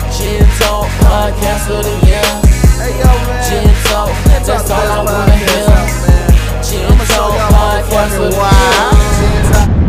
[0.10, 2.26] Jen Talk podcast of the year.
[2.82, 3.12] Hey yo.
[3.46, 5.70] Jen Talk, that's all I wanna hear.
[6.66, 9.70] Jen Talk podcast of the why.
[9.70, 9.81] year.